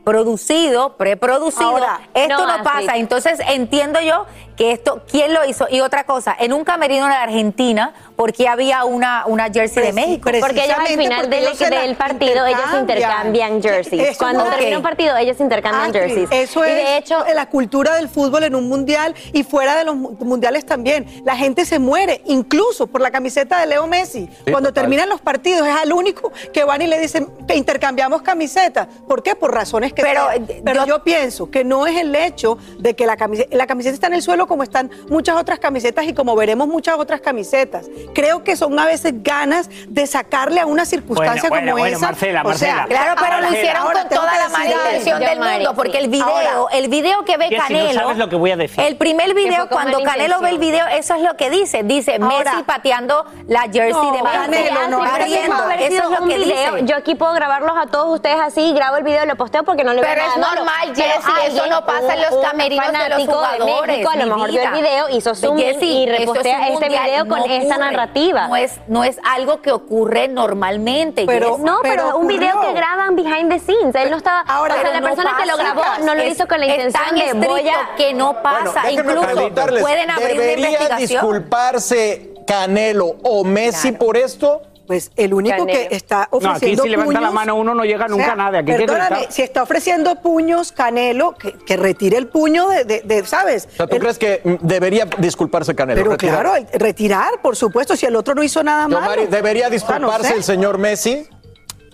producido, 0.04 0.98
preproducido, 0.98 1.70
Ahora, 1.70 2.02
esto 2.14 2.46
no, 2.46 2.64
pasa. 2.64 2.98
Entonces 2.98 3.40
entiendo 3.48 4.02
yo 4.02 4.26
esto, 4.70 5.02
¿quién 5.10 5.34
lo 5.34 5.44
hizo? 5.46 5.66
Y 5.70 5.82
otra 5.82 6.04
cosa, 6.04 6.36
en 6.40 6.54
un 6.54 6.64
camerino 6.64 7.08
de 7.08 7.14
Argentina, 7.16 7.94
porque 8.16 8.48
había 8.48 8.86
una, 8.86 9.26
una 9.26 9.46
jersey 9.52 9.84
de 9.84 9.94
México? 9.94 10.30
Porque 10.40 10.64
ellos 10.66 10.78
al 10.78 10.88
final 10.88 11.30
del, 11.30 11.44
ellos 11.46 11.98
partido, 11.98 12.46
ellos 12.46 12.60
intercambian 12.80 13.62
jerseys. 13.64 14.02
Eso 14.10 14.20
Cuando 14.20 14.44
termina 14.44 14.78
un 14.78 14.84
partido, 14.84 15.18
ellos 15.18 15.40
intercambian 15.40 15.86
Astrid, 15.86 16.28
jerseys. 16.28 16.50
Eso 16.50 16.66
y 16.66 16.70
es 16.70 16.76
de 16.76 16.98
hecho, 16.98 17.24
la 17.34 17.48
cultura 17.50 17.96
del 17.96 18.10
fútbol 18.10 18.44
en 18.44 18.56
un 18.56 18.68
mundial 18.70 19.16
y 19.34 19.44
fuera 19.44 19.76
de 19.76 19.86
los 19.86 19.96
mu- 19.96 20.12
mundiales 20.20 20.66
también. 20.66 21.06
La 21.26 21.36
gente 21.36 21.66
se 21.66 21.80
muere, 21.80 22.22
incluso 22.26 22.88
por 22.88 23.02
la 23.02 23.10
camiseta 23.12 23.60
de 23.60 23.68
Leo 23.68 23.88
Messi. 23.88 24.28
Cuando 24.44 24.70
total. 24.70 24.84
terminan 24.84 25.10
los 25.10 25.22
partidos 25.22 25.68
es 25.68 25.76
al 25.76 25.92
único 25.94 26.32
que 26.54 26.64
van 26.64 26.82
y 26.82 26.88
le 26.88 27.00
dicen 27.00 27.28
que 27.48 27.56
intercambiamos 27.56 28.22
camisetas. 28.22 28.88
¿Por 29.08 29.24
qué? 29.24 29.36
Por 29.36 29.54
razones 29.54 29.94
que 29.94 30.02
Pero, 30.04 30.32
eh, 30.32 30.62
Pero 30.64 30.82
yo- 30.82 30.98
yo, 30.98 31.04
pienso 31.04 31.50
que 31.50 31.64
no 31.64 31.88
es 31.88 31.98
el 32.00 32.14
hecho 32.16 32.58
de 32.78 32.96
que 32.96 33.06
la 33.06 33.18
camiseta, 33.18 33.56
la 33.56 33.66
camiseta 33.68 33.94
está 33.96 34.08
en 34.08 34.14
el 34.14 34.22
suelo 34.22 34.48
como 34.52 34.64
están 34.64 34.92
muchas 35.08 35.38
otras 35.38 35.60
camisetas 35.60 36.04
y 36.04 36.14
como 36.14 36.36
veremos 36.36 36.68
muchas 36.68 36.98
otras 37.00 37.22
camisetas. 37.22 37.88
Creo 38.14 38.44
que 38.44 38.58
son 38.58 38.78
a 38.78 38.86
veces 38.86 39.14
ganas 39.24 39.70
de 39.88 40.06
sacarle 40.08 40.60
a 40.60 40.66
una 40.66 40.84
circunstancia 40.86 41.50
Bueno, 41.50 41.68
bueno, 41.68 41.72
como 41.72 41.84
bueno, 41.84 41.98
esa. 41.98 42.06
Marcela, 42.08 42.42
O 42.44 42.54
sea, 42.54 42.76
Marcela. 42.76 42.86
Claro, 43.02 43.16
pero 43.22 43.36
lo 43.38 43.42
Marcela, 43.44 43.58
hicieron 43.62 43.82
ahora 43.84 44.00
con 44.02 44.10
toda 44.10 44.38
la 44.38 44.50
mala 44.50 44.70
intención 44.72 45.20
del 45.22 45.40
Mari, 45.40 45.56
mundo, 45.64 45.74
porque 45.74 45.98
el 46.00 46.10
video, 46.10 46.26
Ahora- 46.28 46.52
el 46.74 46.88
video 46.90 47.24
que 47.24 47.38
ve 47.38 47.46
Jessy, 47.46 47.56
no 47.74 47.80
Canelo, 47.80 48.00
sabes 48.02 48.18
lo 48.18 48.28
que 48.30 48.36
voy 48.36 48.52
a 48.52 48.58
decir. 48.58 48.84
el 48.84 48.98
primer 48.98 49.34
video 49.34 49.70
cuando 49.70 50.04
Canelo 50.04 50.42
ve 50.42 50.50
el 50.50 50.58
video, 50.60 50.86
eso 50.88 51.16
es 51.16 51.22
lo 51.22 51.38
que 51.38 51.50
dice, 51.50 51.84
dice 51.84 52.18
Ahora- 52.22 52.52
Messi 52.52 52.64
pateando 52.64 53.26
la 53.48 53.62
jersey 53.62 53.92
No, 53.94 54.12
de 54.12 54.22
Messi, 54.22 54.38
Canelo, 54.70 54.88
no, 54.90 55.06
riendo, 55.18 55.70
eso 55.70 56.04
es 56.04 56.10
lo 56.10 56.24
un 56.24 56.30
que 56.30 56.38
video. 56.40 56.76
dice. 56.76 56.86
Yo 56.88 56.98
aquí 56.98 57.16
puedo 57.16 57.32
grabarlos 57.34 57.72
a 57.78 57.88
todos 57.88 58.14
ustedes 58.14 58.38
así, 58.42 58.74
grabo 58.74 58.98
el 58.98 59.04
video 59.04 59.24
y 59.24 59.28
lo 59.28 59.36
posteo 59.38 59.64
porque 59.64 59.86
no 59.86 59.94
le 59.94 60.02
veo 60.02 60.10
Pero 60.14 60.26
es 60.28 60.36
normal, 60.38 60.88
Jessie, 60.94 61.34
eso 61.48 61.66
no 61.68 61.86
pasa 61.86 62.16
en 62.16 62.22
los 62.24 62.36
camerinos 62.46 62.86
de 62.88 62.92
los 62.92 63.02
fanático 63.04 63.32
jugadores, 63.34 63.88
México, 63.88 64.10
a 64.12 64.16
lo 64.18 64.24
mi 64.26 64.31
mejor 64.36 64.52
vio 64.52 64.62
el 64.64 64.72
video, 64.72 65.10
hizo 65.10 65.36
zoom 65.36 65.58
y 65.60 65.64
es 65.64 66.20
repostea 66.20 66.60
este 66.68 66.72
mundial, 66.74 67.04
video 67.06 67.28
con 67.28 67.40
no 67.40 67.46
esta 67.46 67.76
ocurre. 67.76 67.78
narrativa. 67.92 68.48
No 68.48 68.56
es, 68.56 68.80
no 68.88 69.04
es 69.04 69.20
algo 69.24 69.62
que 69.62 69.72
ocurre 69.72 70.28
normalmente. 70.28 71.26
Pero-. 71.26 71.58
No, 71.60 71.80
pero, 71.82 72.04
Pero 72.06 72.18
un 72.18 72.28
video 72.28 72.50
ocurrió. 72.56 72.70
que 72.74 72.78
graban 72.80 73.16
behind 73.16 73.50
the 73.52 73.60
scenes. 73.60 73.96
Él 73.96 74.10
no 74.12 74.18
estaba 74.18 74.42
Ahora, 74.42 74.76
o 74.76 74.82
sea, 74.82 74.92
la 74.94 75.00
no 75.02 75.08
persona 75.08 75.36
que 75.40 75.46
lo 75.46 75.58
grabó 75.58 75.84
no 76.06 76.16
lo 76.16 76.22
Es- 76.22 76.34
hizo 76.34 76.48
con 76.48 76.60
la 76.60 76.66
intención 76.68 77.40
de 77.42 77.48
voy 77.48 77.68
a... 77.70 77.96
que 77.96 78.14
no 78.14 78.42
pasa. 78.42 78.92
Incluso 78.92 79.22
pueden 79.22 80.10
abrir 80.10 80.32
una 80.34 80.42
¿Debería 80.42 80.56
investigación. 80.72 81.08
disculparse 81.10 82.34
Canelo 82.48 83.16
o 83.24 83.44
Messi 83.44 83.92
por 83.92 84.18
esto? 84.18 84.62
Pues 84.92 85.10
el 85.16 85.34
único 85.34 85.66
que 85.66 85.88
está 85.92 86.28
No, 86.34 86.38
aquí 86.40 86.48
ofreciendo 86.48 86.84
si 86.84 86.90
levanta 86.90 87.22
la 87.22 87.32
mano 87.32 87.56
uno 87.56 87.74
no 87.74 87.86
llega 87.86 88.08
O 88.08 88.10
nunca 88.10 88.26
sea, 88.26 88.34
a 88.34 88.36
nada. 88.36 88.58
Aquí 88.60 88.74
que 88.76 89.28
si 89.30 89.42
está 89.42 89.64
ofreciendo 89.64 90.16
puños 90.22 90.74
Canelo, 90.74 91.34
que, 91.36 91.54
que 91.54 91.78
retire 91.78 92.18
el 92.18 92.28
puño 92.28 92.68
de, 92.68 92.84
de- 92.84 93.00
de- 93.06 93.26
¿sabes? 93.26 93.70
O 93.72 93.76
sea, 93.78 93.88
¿tú 93.88 93.98
crees 94.00 94.20
que 94.20 94.42
debería 94.62 95.06
disculparse 95.18 95.74
Canelo? 95.76 95.98
Pero 96.02 96.12
Retirar? 96.12 96.42
claro, 96.42 96.56
el- 96.58 96.68
retirar, 96.78 97.40
por 97.42 97.56
supuesto, 97.56 97.96
si 97.96 98.06
el 98.06 98.18
otro 98.18 98.36
no 98.36 98.44
hizo 98.44 98.62
nada 98.66 98.84
Yo, 98.90 99.00
malo. 99.00 99.06
Mari, 99.06 99.28
¿Debería 99.28 99.68
Ah, 99.68 99.70
no 99.70 99.74
disculparse 99.76 100.28
sé. 100.28 100.34
el 100.36 100.44
señor 100.44 100.78
Messi? 100.78 101.26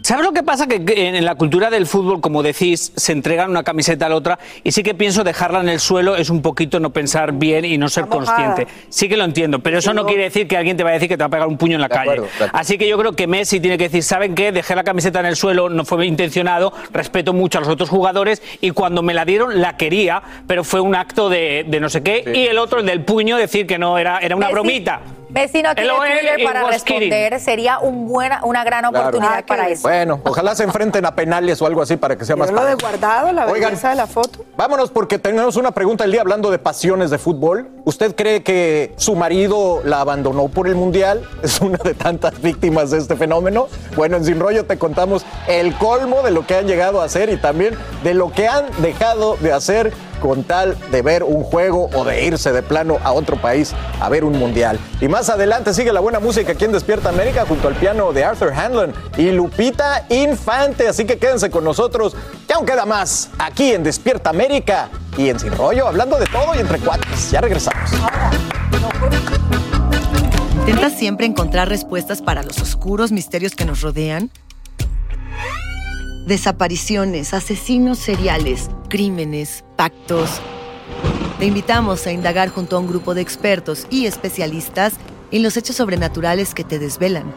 ¿Sabes 0.08 0.24
lo 0.24 0.32
que 0.32 0.42
pasa? 0.42 0.68
Que 0.68 0.82
en 1.10 1.26
la 1.26 1.36
cultura 1.36 1.70
del 1.70 1.86
fútbol, 1.86 2.22
como 2.22 2.42
decís, 2.42 2.94
se 2.96 3.12
entregan 3.12 3.50
una 3.52 3.64
camiseta 3.64 4.06
a 4.06 4.10
la 4.10 4.16
otra 4.16 4.40
y 4.64 4.72
sí 4.72 4.82
que 4.82 4.94
pienso 4.94 5.26
dejarla 5.26 5.60
en 5.60 5.68
el 5.68 5.82
suelo 5.82 6.16
es 6.16 6.30
un 6.30 6.42
poquito 6.42 6.80
no 6.80 6.92
pensar 6.92 7.34
bien 7.34 7.66
y 7.66 7.78
no 7.78 7.90
ser 7.90 8.06
Está 8.06 8.16
mojada. 8.16 8.46
consciente. 8.46 8.72
Sí 8.88 9.10
que 9.10 9.18
lo 9.18 9.26
entiendo, 9.26 9.60
pero 9.60 9.80
eso 9.80 9.94
no 9.94 10.06
quiere 10.06 10.24
decir 10.24 10.48
que 10.48 10.56
alguien 10.56 10.78
te 10.78 10.86
va 10.86 10.92
a 10.92 10.94
decir 10.94 11.10
que 11.10 11.18
te 11.18 11.24
va 11.24 11.28
a 11.28 11.30
pegar 11.30 11.50
un 11.50 11.58
puño 11.58 11.76
en 11.76 11.82
la 11.82 11.90
calle. 11.90 12.12
acuerdo. 12.12 12.28
Así 12.54 12.78
que 12.78 12.88
yo 12.88 12.98
creo 12.98 13.18
que 13.18 13.28
Messi 13.28 13.60
tiene 13.60 13.78
que 13.78 13.84
decir, 13.90 14.02
¿saben 14.02 14.34
qué? 14.34 14.54
Dejé 14.54 14.76
la 14.76 14.86
camiseta 14.86 15.20
en 15.20 15.26
el 15.26 15.36
suelo, 15.36 15.68
no 15.68 15.84
fue 15.84 16.06
intencionado, 16.08 16.72
respeto 16.94 17.34
mucho 17.34 17.58
a 17.58 17.62
los 17.62 17.70
otros 17.70 17.90
jugadores 17.90 18.42
y 18.62 18.72
cuando 18.72 19.02
me 19.02 19.14
la 19.14 19.26
dieron 19.26 19.60
la 19.60 19.76
quería, 19.76 20.24
pero 20.48 20.64
fue 20.64 20.80
un 20.80 20.96
acto 20.96 21.28
de, 21.28 21.66
de 21.68 21.82
no 21.82 21.90
sé 21.90 22.02
qué. 22.02 22.24
Y 22.34 22.48
el 22.48 22.60
otro, 22.60 22.80
el 22.80 22.86
del 22.86 23.02
puño, 23.02 23.36
decir 23.36 23.68
que 23.68 23.78
no, 23.78 23.98
era, 23.98 24.20
era 24.20 24.38
una 24.38 24.48
Messi- 24.48 24.54
bromita. 24.54 25.02
Messi 25.30 25.62
no 25.62 25.76
tiene 25.76 25.90
Twitter 25.90 26.40
it 26.40 26.46
para 26.46 26.62
kidding. 26.62 26.72
responder. 26.72 27.40
Sería 27.40 27.80
un 27.80 28.08
buena, 28.08 28.42
una 28.44 28.64
gran 28.64 28.86
oportunidad 28.86 29.46
para 29.46 29.68
eso. 29.70 29.88
Bueno, 29.88 30.22
ojalá 30.24 30.56
se 30.56 30.64
enfrenten 30.64 31.06
a 31.06 31.16
penales 31.16 31.62
o 31.62 31.66
algo 31.68 31.82
así 31.82 31.98
para 31.98 32.16
que 32.16 32.26
sea 32.26 32.36
más 32.36 32.50
lo 32.50 32.56
de 32.64 32.78
parejo. 32.78 32.80
guardado, 32.82 33.32
la 33.34 33.46
Oigan. 33.48 33.70
belleza 33.72 33.90
de 33.90 33.96
la 33.96 34.08
foto. 34.08 34.46
Vámonos 34.56 34.90
porque 34.92 35.20
tenemos 35.20 35.56
una 35.58 35.72
pregunta 35.72 36.06
el 36.06 36.12
día 36.12 36.22
hablando 36.22 36.50
de 36.50 36.60
pasiones 36.60 37.10
de 37.10 37.18
fútbol. 37.18 37.70
¿Usted 37.84 38.16
cree 38.16 38.42
que 38.44 38.94
su 38.98 39.16
marido 39.16 39.82
la 39.84 40.02
abandonó 40.02 40.48
por 40.48 40.68
el 40.68 40.76
Mundial? 40.76 41.28
Es 41.44 41.62
una 41.62 41.78
de 41.78 41.94
tantas 41.94 42.42
víctimas 42.42 42.92
de 42.92 42.98
este 42.98 43.16
fenómeno. 43.16 43.68
Bueno, 43.96 44.18
en 44.18 44.26
Sin 44.26 44.40
Rollo 44.40 44.66
te 44.66 44.78
contamos 44.78 45.26
el 45.48 45.76
colmo 45.78 46.22
de 46.24 46.32
lo 46.32 46.46
que 46.46 46.56
han 46.56 46.68
llegado 46.68 47.02
a 47.02 47.06
hacer 47.06 47.30
y 47.30 47.38
también 47.38 47.76
de 48.04 48.14
lo 48.14 48.32
que 48.32 48.48
han 48.48 48.66
dejado 48.82 49.38
de 49.38 49.54
hacer 49.54 49.92
con 50.20 50.44
tal 50.44 50.78
de 50.92 51.02
ver 51.02 51.24
un 51.24 51.44
juego 51.44 51.90
o 51.94 52.04
de 52.04 52.26
irse 52.26 52.52
de 52.52 52.62
plano 52.62 52.98
a 53.04 53.12
otro 53.12 53.38
país 53.38 53.74
a 54.00 54.10
ver 54.10 54.24
un 54.24 54.38
mundial. 54.38 54.80
Y 55.02 55.08
más 55.08 55.30
adelante 55.30 55.74
sigue 55.74 55.94
la 55.94 56.00
buena 56.00 56.20
música 56.20 56.54
aquí 56.54 56.66
en 56.66 56.72
Despierta 56.72 57.10
América 57.10 57.46
junto 57.48 57.68
al 57.68 57.76
piano 57.76 58.14
de 58.14 58.24
Arthur 58.24 58.54
Hanlon 58.54 58.94
y 59.18 59.32
Lupita 59.32 60.06
Infante. 60.10 60.88
Así 60.88 61.06
que 61.06 61.18
quédense 61.18 61.50
con 61.50 61.64
nosotros, 61.64 62.16
que 62.48 62.54
aún 62.54 62.66
queda 62.66 62.86
más 62.86 63.30
aquí 63.38 63.72
en 63.72 63.84
Despierta 63.84 64.30
América 64.30 64.90
y 65.18 65.30
en 65.30 65.40
Sin 65.40 65.52
Rollo, 65.52 65.88
hablando 65.88 66.18
de 66.18 66.26
todo 66.26 66.56
y 66.56 66.60
entre 66.60 66.80
cuates. 66.80 67.32
Ya 67.32 67.42
regresamos. 67.42 67.92
¿Intentas 70.68 71.00
siempre 71.00 71.26
encontrar 71.26 71.70
respuestas 71.70 72.22
para 72.22 72.44
los 72.44 72.60
oscuros 72.60 73.12
misterios 73.12 73.56
que 73.56 73.64
nos 73.64 73.82
rodean? 73.82 74.30
Desapariciones, 76.28 77.34
asesinos 77.34 78.00
seriales, 78.00 78.70
crímenes, 78.88 79.64
pactos. 79.76 80.42
Te 81.40 81.46
invitamos 81.46 82.08
a 82.08 82.12
indagar 82.12 82.50
junto 82.50 82.78
a 82.78 82.80
un 82.80 82.88
grupo 82.88 83.14
de 83.14 83.22
expertos 83.22 83.86
y 83.90 84.06
especialistas 84.06 84.94
en 85.32 85.44
los 85.44 85.58
hechos 85.58 85.76
sobrenaturales 85.76 86.54
que 86.54 86.64
te 86.64 86.80
desvelan. 86.80 87.32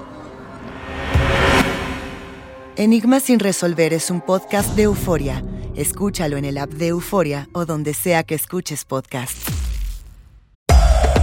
Enigmas 2.77 3.25
sin 3.25 3.41
resolver 3.41 3.93
es 3.93 4.11
un 4.11 4.21
podcast 4.21 4.75
de 4.75 4.85
euforia. 4.85 5.45
Escúchalo 5.75 6.37
en 6.37 6.45
el 6.45 6.59
app 6.59 6.71
de 6.71 6.89
Euforia 6.89 7.49
o 7.53 7.65
donde 7.65 7.95
sea 7.95 8.23
que 8.23 8.35
escuches 8.35 8.85
podcast. 8.85 9.37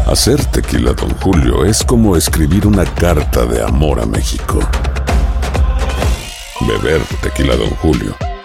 Hacer 0.06 0.44
tequila, 0.46 0.94
Don 0.94 1.10
Julio, 1.18 1.66
es 1.66 1.84
como 1.84 2.16
escribir 2.16 2.66
una 2.66 2.86
carta 2.86 3.46
de 3.46 3.62
amor 3.62 4.00
a 4.00 4.06
México. 4.06 4.60
Beber 6.62 7.02
tequila, 7.22 7.56
Don 7.56 7.70
Julio, 7.72 8.16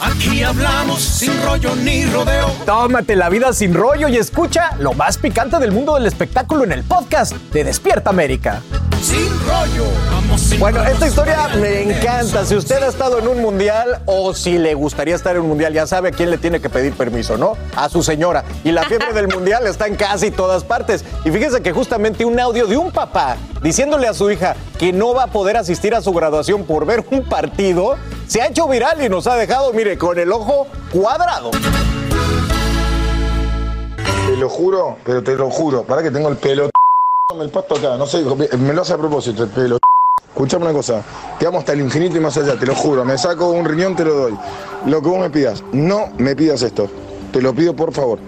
Aquí 0.00 0.44
hablamos 0.44 1.02
sin 1.02 1.32
rollo 1.42 1.74
ni 1.74 2.04
rodeo. 2.06 2.46
Tómate 2.64 3.16
la 3.16 3.28
vida 3.28 3.52
sin 3.52 3.74
rollo 3.74 4.08
y 4.08 4.16
escucha 4.16 4.70
lo 4.78 4.92
más 4.92 5.18
picante 5.18 5.58
del 5.58 5.72
mundo 5.72 5.94
del 5.94 6.06
espectáculo 6.06 6.62
en 6.62 6.70
el 6.70 6.84
podcast 6.84 7.32
de 7.52 7.64
Despierta 7.64 8.10
América. 8.10 8.62
Sin 9.02 9.28
rollo. 9.40 9.86
Vamos 10.12 10.40
sin 10.40 10.60
Bueno, 10.60 10.84
esta 10.84 11.08
historia 11.08 11.48
me 11.60 11.82
encanta. 11.82 12.44
Si 12.44 12.54
usted 12.54 12.80
ha 12.80 12.86
estado 12.86 13.18
en 13.18 13.26
un 13.26 13.42
mundial 13.42 14.00
o 14.06 14.34
si 14.34 14.56
le 14.58 14.74
gustaría 14.74 15.16
estar 15.16 15.34
en 15.34 15.42
un 15.42 15.48
mundial, 15.48 15.72
ya 15.72 15.86
sabe 15.86 16.10
a 16.10 16.12
quién 16.12 16.30
le 16.30 16.38
tiene 16.38 16.60
que 16.60 16.70
pedir 16.70 16.92
permiso, 16.92 17.36
¿no? 17.36 17.56
A 17.74 17.88
su 17.88 18.04
señora. 18.04 18.44
Y 18.62 18.70
la 18.70 18.84
fiebre 18.84 19.12
del 19.12 19.26
mundial 19.26 19.66
está 19.66 19.88
en 19.88 19.96
casi 19.96 20.30
todas 20.30 20.62
partes. 20.62 21.04
Y 21.24 21.30
fíjese 21.32 21.60
que 21.60 21.72
justamente 21.72 22.24
un 22.24 22.38
audio 22.38 22.68
de 22.68 22.76
un 22.76 22.92
papá 22.92 23.36
diciéndole 23.62 24.06
a 24.06 24.14
su 24.14 24.30
hija 24.30 24.54
que 24.78 24.92
no 24.92 25.12
va 25.12 25.24
a 25.24 25.26
poder 25.28 25.56
asistir 25.56 25.94
a 25.96 26.02
su 26.02 26.12
graduación 26.12 26.64
por 26.64 26.86
ver 26.86 27.04
un 27.10 27.24
partido 27.24 27.96
se 28.28 28.42
ha 28.42 28.46
hecho 28.46 28.68
viral 28.68 29.02
y 29.02 29.08
nos 29.08 29.26
ha 29.26 29.36
dejado, 29.36 29.72
mire, 29.72 29.98
con 29.98 30.18
el 30.18 30.30
ojo 30.30 30.68
cuadrado. 30.92 31.50
Te 34.26 34.36
lo 34.36 34.48
juro, 34.48 34.98
pero 35.04 35.22
te 35.22 35.34
lo 35.34 35.50
juro. 35.50 35.82
Para 35.82 36.02
que 36.02 36.10
tengo 36.10 36.28
el 36.28 36.36
pelo. 36.36 36.70
El 37.40 37.50
pasto 37.50 37.76
acá, 37.76 37.96
no 37.98 38.06
sé, 38.06 38.24
me 38.56 38.72
lo 38.72 38.80
hace 38.80 38.94
a 38.94 38.96
propósito 38.96 39.42
el 39.42 39.50
pelo. 39.50 39.78
Escuchame 40.28 40.64
una 40.64 40.72
cosa, 40.72 41.02
te 41.38 41.46
amo 41.46 41.58
hasta 41.58 41.74
el 41.74 41.80
infinito 41.80 42.16
y 42.16 42.20
más 42.20 42.34
allá, 42.38 42.58
te 42.58 42.64
lo 42.64 42.74
juro. 42.74 43.04
Me 43.04 43.18
saco 43.18 43.50
un 43.50 43.66
riñón, 43.66 43.94
te 43.94 44.02
lo 44.02 44.14
doy. 44.14 44.38
Lo 44.86 45.02
que 45.02 45.08
vos 45.10 45.18
me 45.18 45.28
pidas, 45.28 45.62
no 45.72 46.08
me 46.16 46.34
pidas 46.34 46.62
esto. 46.62 46.88
Te 47.30 47.42
lo 47.42 47.54
pido 47.54 47.76
por 47.76 47.92
favor. 47.92 48.18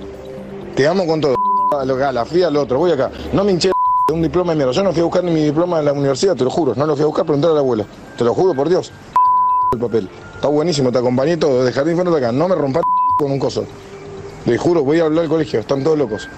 Te 0.76 0.86
amo 0.86 1.06
con 1.06 1.22
todo. 1.22 1.34
A 1.78 1.84
lo 1.86 2.06
a 2.06 2.12
la 2.12 2.26
fría, 2.26 2.48
al 2.48 2.56
otro. 2.58 2.78
Voy 2.78 2.92
acá. 2.92 3.10
No 3.32 3.42
me 3.42 3.52
hinché 3.52 3.72
de 4.08 4.14
un 4.14 4.20
diploma 4.20 4.52
de 4.52 4.56
mierda. 4.56 4.72
Yo 4.72 4.82
no 4.82 4.92
fui 4.92 5.00
a 5.00 5.04
buscar 5.04 5.24
ni 5.24 5.30
mi 5.30 5.44
diploma 5.44 5.78
en 5.78 5.86
la 5.86 5.94
universidad, 5.94 6.36
te 6.36 6.44
lo 6.44 6.50
juro. 6.50 6.74
No 6.74 6.84
lo 6.84 6.94
fui 6.94 7.04
a 7.04 7.06
buscar, 7.06 7.24
preguntar 7.24 7.52
al 7.52 7.58
abuelo. 7.58 7.86
Te 8.18 8.24
lo 8.24 8.34
juro, 8.34 8.54
por 8.54 8.68
Dios. 8.68 8.92
El 9.72 9.78
papel. 9.78 10.08
Está 10.34 10.48
buenísimo, 10.48 10.90
te 10.90 10.98
acompañé 10.98 11.36
todo. 11.36 11.64
De 11.64 11.72
jardín 11.72 11.96
de 11.96 12.16
acá. 12.16 12.32
No 12.32 12.48
me 12.48 12.54
rompas 12.54 12.82
con 13.18 13.30
un 13.30 13.38
coso. 13.38 13.64
Te 14.44 14.56
juro, 14.58 14.82
voy 14.82 15.00
a 15.00 15.04
hablar 15.04 15.24
al 15.24 15.30
colegio. 15.30 15.60
Están 15.60 15.84
todos 15.84 15.98
locos. 15.98 16.28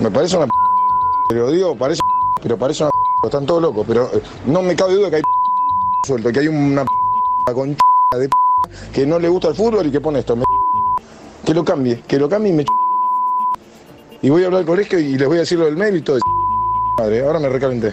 Me 0.00 0.10
parece 0.10 0.36
una 0.36 0.46
pero 1.28 1.50
digo, 1.50 1.74
parece 1.76 2.00
pero 2.42 2.56
parece 2.56 2.84
una 2.84 2.90
están 3.24 3.44
todos 3.44 3.60
locos, 3.60 3.84
pero 3.86 4.10
eh, 4.14 4.22
no 4.46 4.62
me 4.62 4.74
cabe 4.74 4.94
duda 4.94 5.10
que 5.10 5.16
hay 5.16 5.22
suelto, 6.06 6.32
que 6.32 6.40
hay 6.40 6.48
una 6.48 6.84
con 7.52 7.76
de 8.16 8.30
que 8.94 9.04
no 9.06 9.18
le 9.18 9.28
gusta 9.28 9.48
el 9.48 9.54
fútbol 9.54 9.86
y 9.86 9.90
que 9.90 10.00
pone 10.00 10.20
esto. 10.20 10.36
me- 10.36 10.44
que 11.44 11.52
lo 11.54 11.64
cambie, 11.64 12.00
que 12.06 12.18
lo 12.18 12.28
cambie 12.28 12.52
y 12.52 12.56
me 12.56 12.64
y 14.22 14.30
voy 14.30 14.42
a 14.42 14.46
hablar 14.46 14.60
al 14.60 14.66
colegio 14.66 14.98
y 14.98 15.16
les 15.18 15.26
voy 15.26 15.38
a 15.38 15.40
decir 15.40 15.58
lo 15.58 15.64
del 15.66 15.76
mail 15.76 15.96
y 15.96 16.02
todo. 16.02 16.18
Madre, 16.98 17.22
ahora 17.24 17.38
me 17.40 17.48
recalenté. 17.48 17.92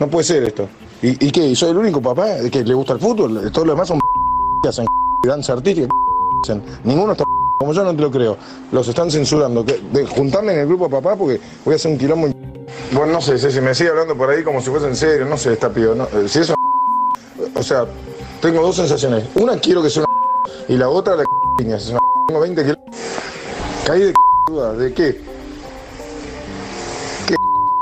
No 0.00 0.08
puede 0.08 0.24
ser 0.24 0.42
esto. 0.44 0.68
¿Y, 1.02 1.26
y 1.26 1.30
qué? 1.30 1.54
¿Soy 1.54 1.70
el 1.70 1.76
único 1.78 2.00
papá 2.02 2.26
que 2.50 2.64
le 2.64 2.74
gusta 2.74 2.94
el 2.94 2.98
fútbol? 3.00 3.50
Todos 3.52 3.66
los 3.66 3.76
demás 3.76 3.88
son 3.88 3.98
que 4.62 4.68
hacen 4.68 4.86
que 5.22 5.30
hacen. 6.44 6.62
Ninguno 6.84 7.12
está 7.12 7.24
como 7.58 7.72
yo 7.72 7.84
no 7.84 7.94
te 7.94 8.02
lo 8.02 8.10
creo. 8.10 8.36
Los 8.72 8.88
están 8.88 9.10
censurando. 9.10 9.64
Que- 9.64 9.80
juntarme 10.06 10.52
en 10.54 10.60
el 10.60 10.66
grupo 10.66 10.88
papá 10.88 11.16
porque 11.16 11.40
voy 11.64 11.74
a 11.74 11.76
hacer 11.76 11.92
un 11.92 11.98
quilombo. 11.98 12.28
Bueno, 12.92 13.12
no 13.12 13.20
sé, 13.20 13.38
si 13.38 13.60
me 13.60 13.74
sigue 13.74 13.90
hablando 13.90 14.16
por 14.16 14.30
ahí 14.30 14.42
como 14.42 14.60
si 14.60 14.70
fuese 14.70 14.86
en 14.86 14.96
serio, 14.96 15.26
no 15.26 15.36
sé, 15.36 15.52
está 15.52 15.70
pido. 15.70 15.94
No, 15.94 16.04
eh, 16.04 16.28
si 16.28 16.38
es 16.40 16.48
una 16.48 16.56
o 17.54 17.62
sea, 17.62 17.86
tengo 18.40 18.62
dos 18.62 18.76
sensaciones. 18.76 19.24
Una 19.34 19.56
quiero 19.58 19.82
que 19.82 19.90
sea 19.90 20.04
una 20.04 20.54
y 20.68 20.76
la 20.76 20.88
otra 20.88 21.16
la 21.16 21.24
es 21.76 21.90
una 21.90 21.98
Tengo 22.26 22.40
20 22.40 22.62
kilos. 22.62 22.78
Caí 23.86 24.00
de 24.00 24.12
duda, 24.48 24.72
¿de 24.74 24.92
qué? 24.92 25.20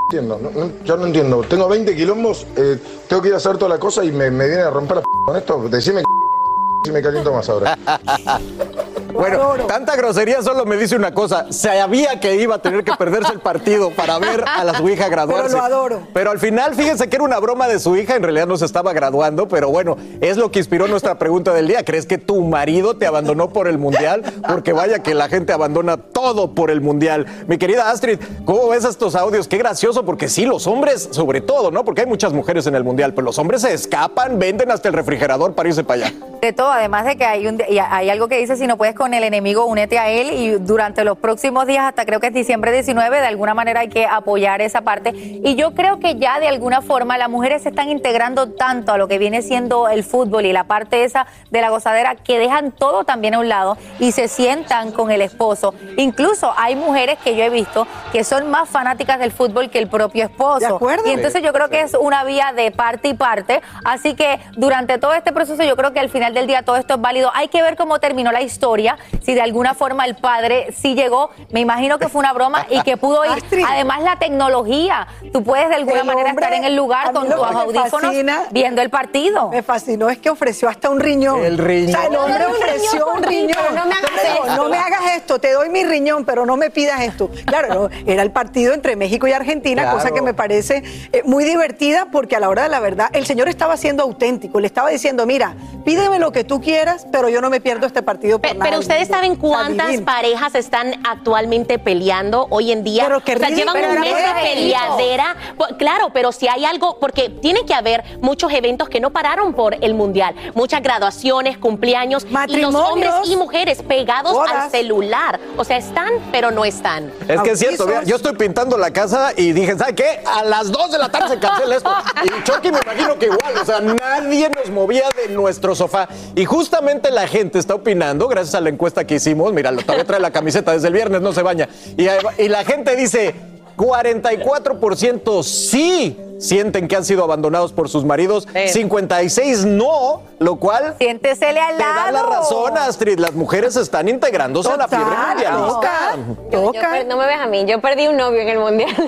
¿Qué 0.09 0.19
entiendo? 0.19 0.39
No, 0.39 0.67
no, 0.67 0.73
yo 0.85 0.97
no 0.97 1.07
entiendo. 1.07 1.43
Tengo 1.43 1.69
20 1.69 1.97
quilombos, 1.97 2.47
eh, 2.57 2.79
tengo 3.09 3.23
que 3.23 3.29
ir 3.29 3.35
a 3.35 3.39
hacer 3.39 3.57
toda 3.59 3.71
la 3.71 3.79
cosa 3.79 4.05
y 4.05 4.13
me, 4.13 4.31
me 4.31 4.47
viene 4.47 4.63
a 4.63 4.71
romper 4.71 4.99
la 4.99 5.03
con 5.25 5.37
esto. 5.37 5.69
Decime 5.69 6.03
si 6.85 6.93
me 6.93 7.03
caliento 7.03 7.33
más 7.33 7.49
ahora. 7.49 7.77
Bueno, 9.17 9.55
tanta 9.67 9.97
grosería 9.97 10.43
solo 10.43 10.65
me 10.67 10.77
dice 10.77 10.95
una 10.95 11.13
cosa. 11.13 11.47
Sabía 11.51 12.21
que 12.21 12.37
iba 12.37 12.57
a 12.57 12.59
tener 12.59 12.85
que 12.85 12.93
perderse 12.93 13.33
el 13.33 13.41
partido 13.41 13.91
para 13.91 14.19
ver 14.19 14.45
a 14.47 14.63
la 14.65 14.75
su 14.77 14.89
hija 14.89 15.09
graduarse. 15.09 15.49
Pero 15.49 15.59
lo 15.59 15.65
adoro. 15.65 16.03
Pero 16.13 16.31
al 16.31 16.39
final, 16.39 16.75
fíjense 16.75 17.09
que 17.09 17.17
era 17.17 17.25
una 17.25 17.39
broma 17.39 17.67
de 17.67 17.79
su 17.79 17.97
hija. 17.97 18.15
En 18.17 18.23
realidad 18.23 18.47
no 18.47 18.57
se 18.57 18.67
estaba 18.67 18.93
graduando, 18.93 19.49
pero 19.49 19.71
bueno, 19.71 19.97
es 20.21 20.37
lo 20.37 20.51
que 20.51 20.59
inspiró 20.59 20.87
nuestra 20.87 21.19
pregunta 21.19 21.53
del 21.55 21.67
día. 21.67 21.85
¿Crees 21.85 22.07
que 22.07 22.19
tu 22.19 22.43
marido 22.43 22.97
te 22.97 23.07
abandonó 23.07 23.51
por 23.51 23.69
el 23.69 23.79
mundial? 23.79 24.23
Porque 24.47 24.73
vaya 24.73 25.03
que 25.03 25.15
la 25.15 25.29
gente 25.29 25.53
abandona 25.53 25.97
todo 25.97 26.55
por 26.55 26.71
el 26.71 26.81
mundial. 26.81 27.27
Mi 27.47 27.59
querida 27.59 27.91
Astrid, 27.91 28.19
¿cómo 28.45 28.69
ves 28.69 28.85
estos 28.85 29.15
audios? 29.15 29.49
Qué 29.49 29.57
gracioso, 29.57 30.05
porque 30.05 30.29
sí, 30.29 30.45
los 30.45 30.67
hombres, 30.67 31.09
sobre 31.13 31.41
todo, 31.41 31.71
¿no? 31.71 31.85
Porque 31.85 32.03
hay 32.03 32.07
muchas 32.07 32.33
mujeres 32.33 32.67
en 32.67 32.75
el 32.75 32.85
mundial, 32.85 33.15
pero 33.15 33.25
los 33.25 33.39
hombres 33.39 33.63
se 33.63 33.73
escapan, 33.73 34.39
venden 34.39 34.71
hasta 34.71 34.89
el 34.89 34.95
refrigerador 34.95 35.55
para 35.55 35.69
irse 35.69 35.85
para 35.85 36.07
allá. 36.07 36.17
De 36.41 36.53
todo, 36.53 36.71
además 36.71 37.07
de 37.07 37.17
que 37.17 37.25
hay, 37.25 37.47
un, 37.47 37.63
y 37.69 37.79
hay 37.79 38.11
algo 38.11 38.29
que 38.29 38.39
dice, 38.39 38.57
si 38.57 38.67
no 38.67 38.77
puedes 38.77 38.95
con 38.95 39.06
el 39.15 39.25
enemigo, 39.25 39.67
únete 39.67 39.99
a 39.99 40.11
él 40.11 40.31
y 40.31 40.51
durante 40.53 41.05
los 41.05 41.19
próximos 41.19 41.67
días, 41.67 41.85
hasta 41.85 42.05
creo 42.05 42.21
que 42.21 42.29
es 42.29 42.35
diciembre 42.35 42.73
19, 42.73 43.21
de 43.21 43.27
alguna 43.27 43.55
manera 43.55 43.81
hay 43.81 43.89
que 43.89 44.07
apoyar 44.07 44.61
esa 44.61 44.83
parte. 44.83 45.11
Y 45.15 45.55
yo 45.55 45.75
creo 45.75 45.99
que 45.99 46.17
ya 46.17 46.41
de 46.41 46.49
alguna 46.49 46.83
forma 46.83 47.19
las 47.19 47.29
mujeres 47.29 47.63
se 47.63 47.71
están 47.71 47.89
integrando 47.89 48.51
tanto 48.51 48.93
a 48.93 48.99
lo 48.99 49.09
que 49.09 49.19
viene 49.19 49.43
siendo 49.43 49.89
el 49.89 50.05
fútbol 50.05 50.47
y 50.47 50.53
la 50.53 50.65
parte 50.65 51.05
esa 51.05 51.27
de 51.51 51.61
la 51.61 51.71
gozadera 51.71 52.15
que 52.17 52.39
dejan 52.39 52.73
todo 52.73 53.05
también 53.05 53.35
a 53.35 53.39
un 53.39 53.49
lado 53.49 53.77
y 53.99 54.13
se 54.13 54.29
sientan 54.29 54.93
con 54.93 55.11
el 55.11 55.21
esposo. 55.21 55.75
Incluso 55.97 56.53
hay 56.57 56.77
mujeres 56.77 57.19
que 57.23 57.37
yo 57.37 57.45
he 57.45 57.51
visto 57.51 57.87
que 58.13 58.25
son 58.25 58.51
más 58.51 58.69
fanáticas 58.69 59.19
del 59.19 59.33
fútbol 59.33 59.71
que 59.71 59.79
el 59.79 59.89
propio 59.89 60.25
esposo. 60.25 60.79
Y 61.05 61.11
entonces 61.11 61.43
yo 61.43 61.53
creo 61.53 61.69
que 61.69 61.81
es 61.81 61.95
una 61.95 62.25
vía 62.25 62.53
de 62.55 62.71
parte 62.71 63.09
y 63.09 63.15
parte. 63.15 63.61
Así 63.85 64.15
que 64.15 64.41
durante 64.57 64.99
todo 64.99 65.15
este 65.15 65.33
proceso 65.33 65.63
yo 65.63 65.77
creo 65.77 65.93
que 65.93 66.01
al 66.01 66.11
final 66.11 66.35
del 66.35 66.47
día 66.47 66.63
todo 66.63 66.77
esto 66.77 66.95
es 66.95 67.01
válido. 67.01 67.31
Hay 67.35 67.49
que 67.49 67.63
ver 67.63 67.77
cómo 67.77 67.99
terminó 67.99 68.33
la 68.33 68.43
historia, 68.43 68.96
si 69.23 69.35
de 69.35 69.41
alguna 69.43 69.75
forma 69.75 70.05
el 70.07 70.17
padre 70.17 70.73
sí 70.77 70.95
llegó, 70.95 71.31
me 71.51 71.61
imagino 71.61 71.99
que 71.99 72.09
fue 72.09 72.21
una 72.21 72.33
broma 72.33 72.67
y 72.71 72.81
que 72.83 72.97
pudo 72.97 73.23
ir. 73.25 73.43
Además 73.69 74.03
la 74.03 74.17
tecnología, 74.19 75.07
tú 75.33 75.43
puedes 75.43 75.69
de 75.69 75.75
alguna 75.77 76.01
El 76.01 76.07
manera 76.07 76.31
hombre, 76.31 76.45
estar 76.47 76.59
en 76.59 76.65
el 76.65 76.73
a 76.73 76.77
lugar 76.77 77.13
con 77.13 77.27
tus 77.27 77.35
audífonos 77.35 78.11
fascina- 78.13 78.47
viendo 78.51 78.83
el 78.83 78.91
partido. 78.91 79.49
Me 79.51 79.63
fascinó 79.63 80.09
es 80.11 80.19
que 80.19 80.31
ofreció 80.31 80.69
hasta 80.69 80.91
un 80.91 81.01
riñón. 81.01 81.45
El 81.45 81.59
riñón. 81.59 81.95
O 81.97 81.99
sea, 81.99 82.07
el 82.09 82.17
hombre 82.17 82.47
ofreció 82.47 83.07
un 83.13 83.23
riñón. 83.23 83.57
no 83.75 83.87
me 83.87 83.93
hagas 83.95 84.11
No, 84.13 84.45
esto. 84.45 84.57
No 84.57 84.69
me 84.69 84.79
hagas 84.79 85.01
esto, 85.17 85.39
te 85.39 85.53
doy 85.53 85.69
mi 85.71 85.85
riñón, 85.85 86.25
pero 86.25 86.47
no 86.47 86.57
me 86.57 86.71
pidas 86.71 87.01
esto. 87.03 87.31
Claro, 87.47 87.75
no, 87.75 87.91
era 88.07 88.23
el 88.23 88.31
partido 88.31 88.75
entre 88.75 88.97
México 88.97 89.27
y 89.27 89.33
Argentina, 89.33 89.83
Claro. 89.83 89.97
cosa 89.99 90.11
que 90.13 90.23
me 90.23 90.35
parece 90.35 90.83
eh, 91.13 91.23
muy 91.25 91.45
divertida 91.45 92.07
porque 92.11 92.37
a 92.37 92.41
la 92.41 92.49
hora 92.49 92.63
de 92.65 92.69
la 92.69 92.81
verdad 92.81 93.09
el 93.13 93.27
señor 93.27 93.49
estaba 93.49 93.77
siendo 93.77 94.03
auténtico, 94.03 94.61
le 94.61 94.67
estaba 94.67 94.89
diciendo, 94.91 95.27
mira, 95.27 95.55
pídeme 95.85 96.19
lo 96.19 96.33
que 96.33 96.45
tú 96.45 96.61
quieras, 96.61 97.07
pero 97.13 97.29
yo 97.29 97.41
no 97.41 97.51
me 97.51 97.61
pierdo 97.61 97.87
este 97.87 98.03
partido 98.03 98.39
por 98.39 98.51
Pe- 98.51 98.55
nada 98.57 98.71
Pero 98.71 98.79
ustedes 98.87 99.09
mundo". 99.09 99.15
saben 99.15 99.37
cuántas 99.37 100.01
parejas 100.03 100.55
están 100.55 101.01
actualmente 101.07 101.79
peleando 101.79 102.47
hoy 102.51 102.73
en 102.73 102.85
día. 102.85 103.05
Pero 103.07 103.21
qué 103.21 103.35
o 103.35 103.39
sea, 103.39 103.51
llevan 103.51 103.77
un 103.77 104.01
mes 104.01 104.15
de 104.15 104.43
peleadera. 104.43 105.37
Claro, 105.79 106.11
pero 106.13 106.33
si 106.33 106.49
hay 106.49 106.65
algo, 106.65 106.99
porque 106.99 107.29
tiene 107.29 107.65
que 107.65 107.75
haber 107.75 108.05
muchos 108.21 108.53
eventos 108.53 108.89
que 108.89 109.01
no 109.01 109.11
pararon 109.11 109.55
por 109.55 109.77
el 109.83 109.95
mundial, 109.95 110.35
muchas 110.55 110.83
graduaciones, 110.83 111.59
cumpleaños, 111.59 112.27
y 112.49 112.57
los 112.57 112.75
hombres 112.75 113.13
y 113.25 113.37
mujeres 113.37 113.83
pegados 113.83 114.37
al 114.49 114.71
celular. 114.71 115.39
O 115.57 115.65
sea, 115.65 115.77
están, 115.77 116.13
pero 116.31 116.51
no 116.51 116.65
están. 116.65 117.13
Es 117.29 117.41
que 117.43 117.51
es 117.51 117.59
cierto, 117.59 117.87
yo 118.05 118.17
estoy 118.17 118.35
pintando 118.35 118.77
la 118.77 118.91
casa 118.93 119.33
y 119.37 119.53
dije, 119.53 119.77
¿sabe 119.77 119.95
qué? 119.95 120.21
A 120.25 120.45
las 120.45 120.71
2 120.71 120.93
de 120.93 120.99
la 120.99 121.11
tarde 121.11 121.29
se 121.29 121.39
cancela 121.39 121.77
esto. 121.77 121.91
Y 122.25 122.45
Chucky 122.45 122.71
me 122.71 122.81
imagino 122.81 123.19
que 123.19 123.27
igual, 123.27 123.55
o 123.61 123.65
sea, 123.65 123.81
nadie 123.81 124.51
nos 124.51 124.71
movía 124.71 125.05
de 125.17 125.33
nuestro 125.33 125.75
sofá. 125.75 126.09
Y 126.35 126.45
justamente 126.45 127.11
la 127.11 127.27
gente 127.27 127.59
está 127.59 127.75
opinando, 127.75 128.29
gracias 128.29 128.55
a 128.55 128.61
la 128.61 128.69
encuesta 128.77 129.05
que 129.07 129.17
hicimos, 129.17 129.53
mira, 129.53 129.75
todavía 129.75 130.05
trae 130.05 130.21
la 130.21 130.31
camiseta 130.31 130.73
desde 130.73 130.89
el 130.89 130.95
viernes, 130.95 131.21
no 131.21 131.33
se 131.33 131.43
baña. 131.43 131.69
Y, 131.97 132.07
y 132.43 132.49
la 132.49 132.65
gente 132.65 132.95
dice, 132.95 133.35
44% 133.77 135.43
sí 135.43 136.17
sienten 136.39 136.89
que 136.89 136.97
han 136.97 137.05
sido 137.05 137.25
abandonados 137.25 137.73
por 137.73 137.89
sus 137.89 138.05
maridos, 138.05 138.47
56 138.69 139.65
no, 139.65 140.23
lo 140.39 140.57
cual 140.57 140.95
Siéntesele 140.99 141.61
al 141.61 141.77
te 141.77 141.83
da 141.83 141.95
la 142.07 142.13
lado. 142.13 142.31
razón, 142.31 142.77
Astrid. 142.79 143.19
Las 143.19 143.33
mujeres 143.33 143.77
están 143.77 144.09
integrándose 144.09 144.71
a 144.71 144.77
la 144.77 144.89
fiebre 144.89 145.07
Total, 145.07 145.29
mundialista. 145.29 145.75
toca, 145.81 146.17
Yo- 146.51 146.73
yo 146.73 146.81
per- 146.81 147.07
no 147.07 147.17
me 147.17 147.27
ves 147.27 147.41
a 147.41 147.47
mí, 147.47 147.65
yo 147.67 147.81
perdí 147.81 148.09
un 148.09 148.17
novio 148.17 148.41
en 148.41 148.49
el 148.49 148.59
mundial. 148.59 148.95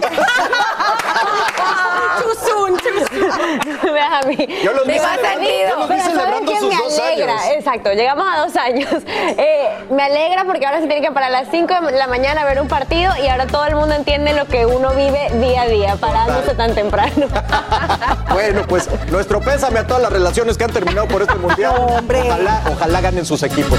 Soon. 2.47 2.73
no 2.75 3.83
me 3.83 3.93
ves 3.93 4.05
a 4.11 4.27
mí. 4.27 4.37
Yo 4.63 4.73
los 4.73 4.87
vi 4.87 4.95
celebrando- 4.99 5.79
los 5.79 5.89
vi 5.89 5.95
Pero 5.97 6.03
¿saben 6.03 6.03
celebrando 6.03 6.57
sus 6.57 6.69
me 6.69 6.77
dos 6.77 6.99
alegra? 6.99 7.33
años. 7.33 7.55
Exacto, 7.57 7.93
llegamos 7.93 8.27
a 8.33 8.39
dos 8.41 8.57
años. 8.57 8.89
Eh, 9.39 9.69
me 9.91 10.03
alegra 10.03 10.45
porque 10.45 10.67
ahora 10.67 10.81
se 10.81 10.87
tiene 10.87 11.01
que 11.07 11.13
parar 11.13 11.29
a 11.29 11.43
las 11.43 11.49
5 11.51 11.73
de 11.87 11.93
la 11.93 12.07
mañana 12.07 12.43
a 12.43 12.45
ver 12.45 12.61
un 12.61 12.69
partido 12.69 13.13
y 13.23 13.29
ahora 13.29 13.47
todo 13.47 13.65
el 13.67 13.77
mundo 13.77 13.95
entiende 13.95 14.33
lo 14.33 14.47
que 14.47 14.67
uno 14.67 14.91
vive 14.95 15.29
día 15.35 15.63
a 15.63 15.67
día, 15.67 15.97
parándose 15.97 16.55
tan 16.55 16.75
temprano. 16.75 17.18
Bueno, 18.33 18.63
pues 18.69 18.89
nuestro 19.11 19.41
pésame 19.41 19.81
a 19.81 19.87
todas 19.87 20.03
las 20.03 20.13
relaciones 20.13 20.57
que 20.57 20.65
han 20.65 20.73
terminado 20.73 21.09
por 21.09 21.23
este 21.23 21.35
mundial. 21.37 21.75
Hombre. 21.77 22.23
Ojalá, 22.23 22.63
ojalá 22.71 23.01
ganen 23.01 23.27
sus 23.27 23.43
equipos. 23.43 23.79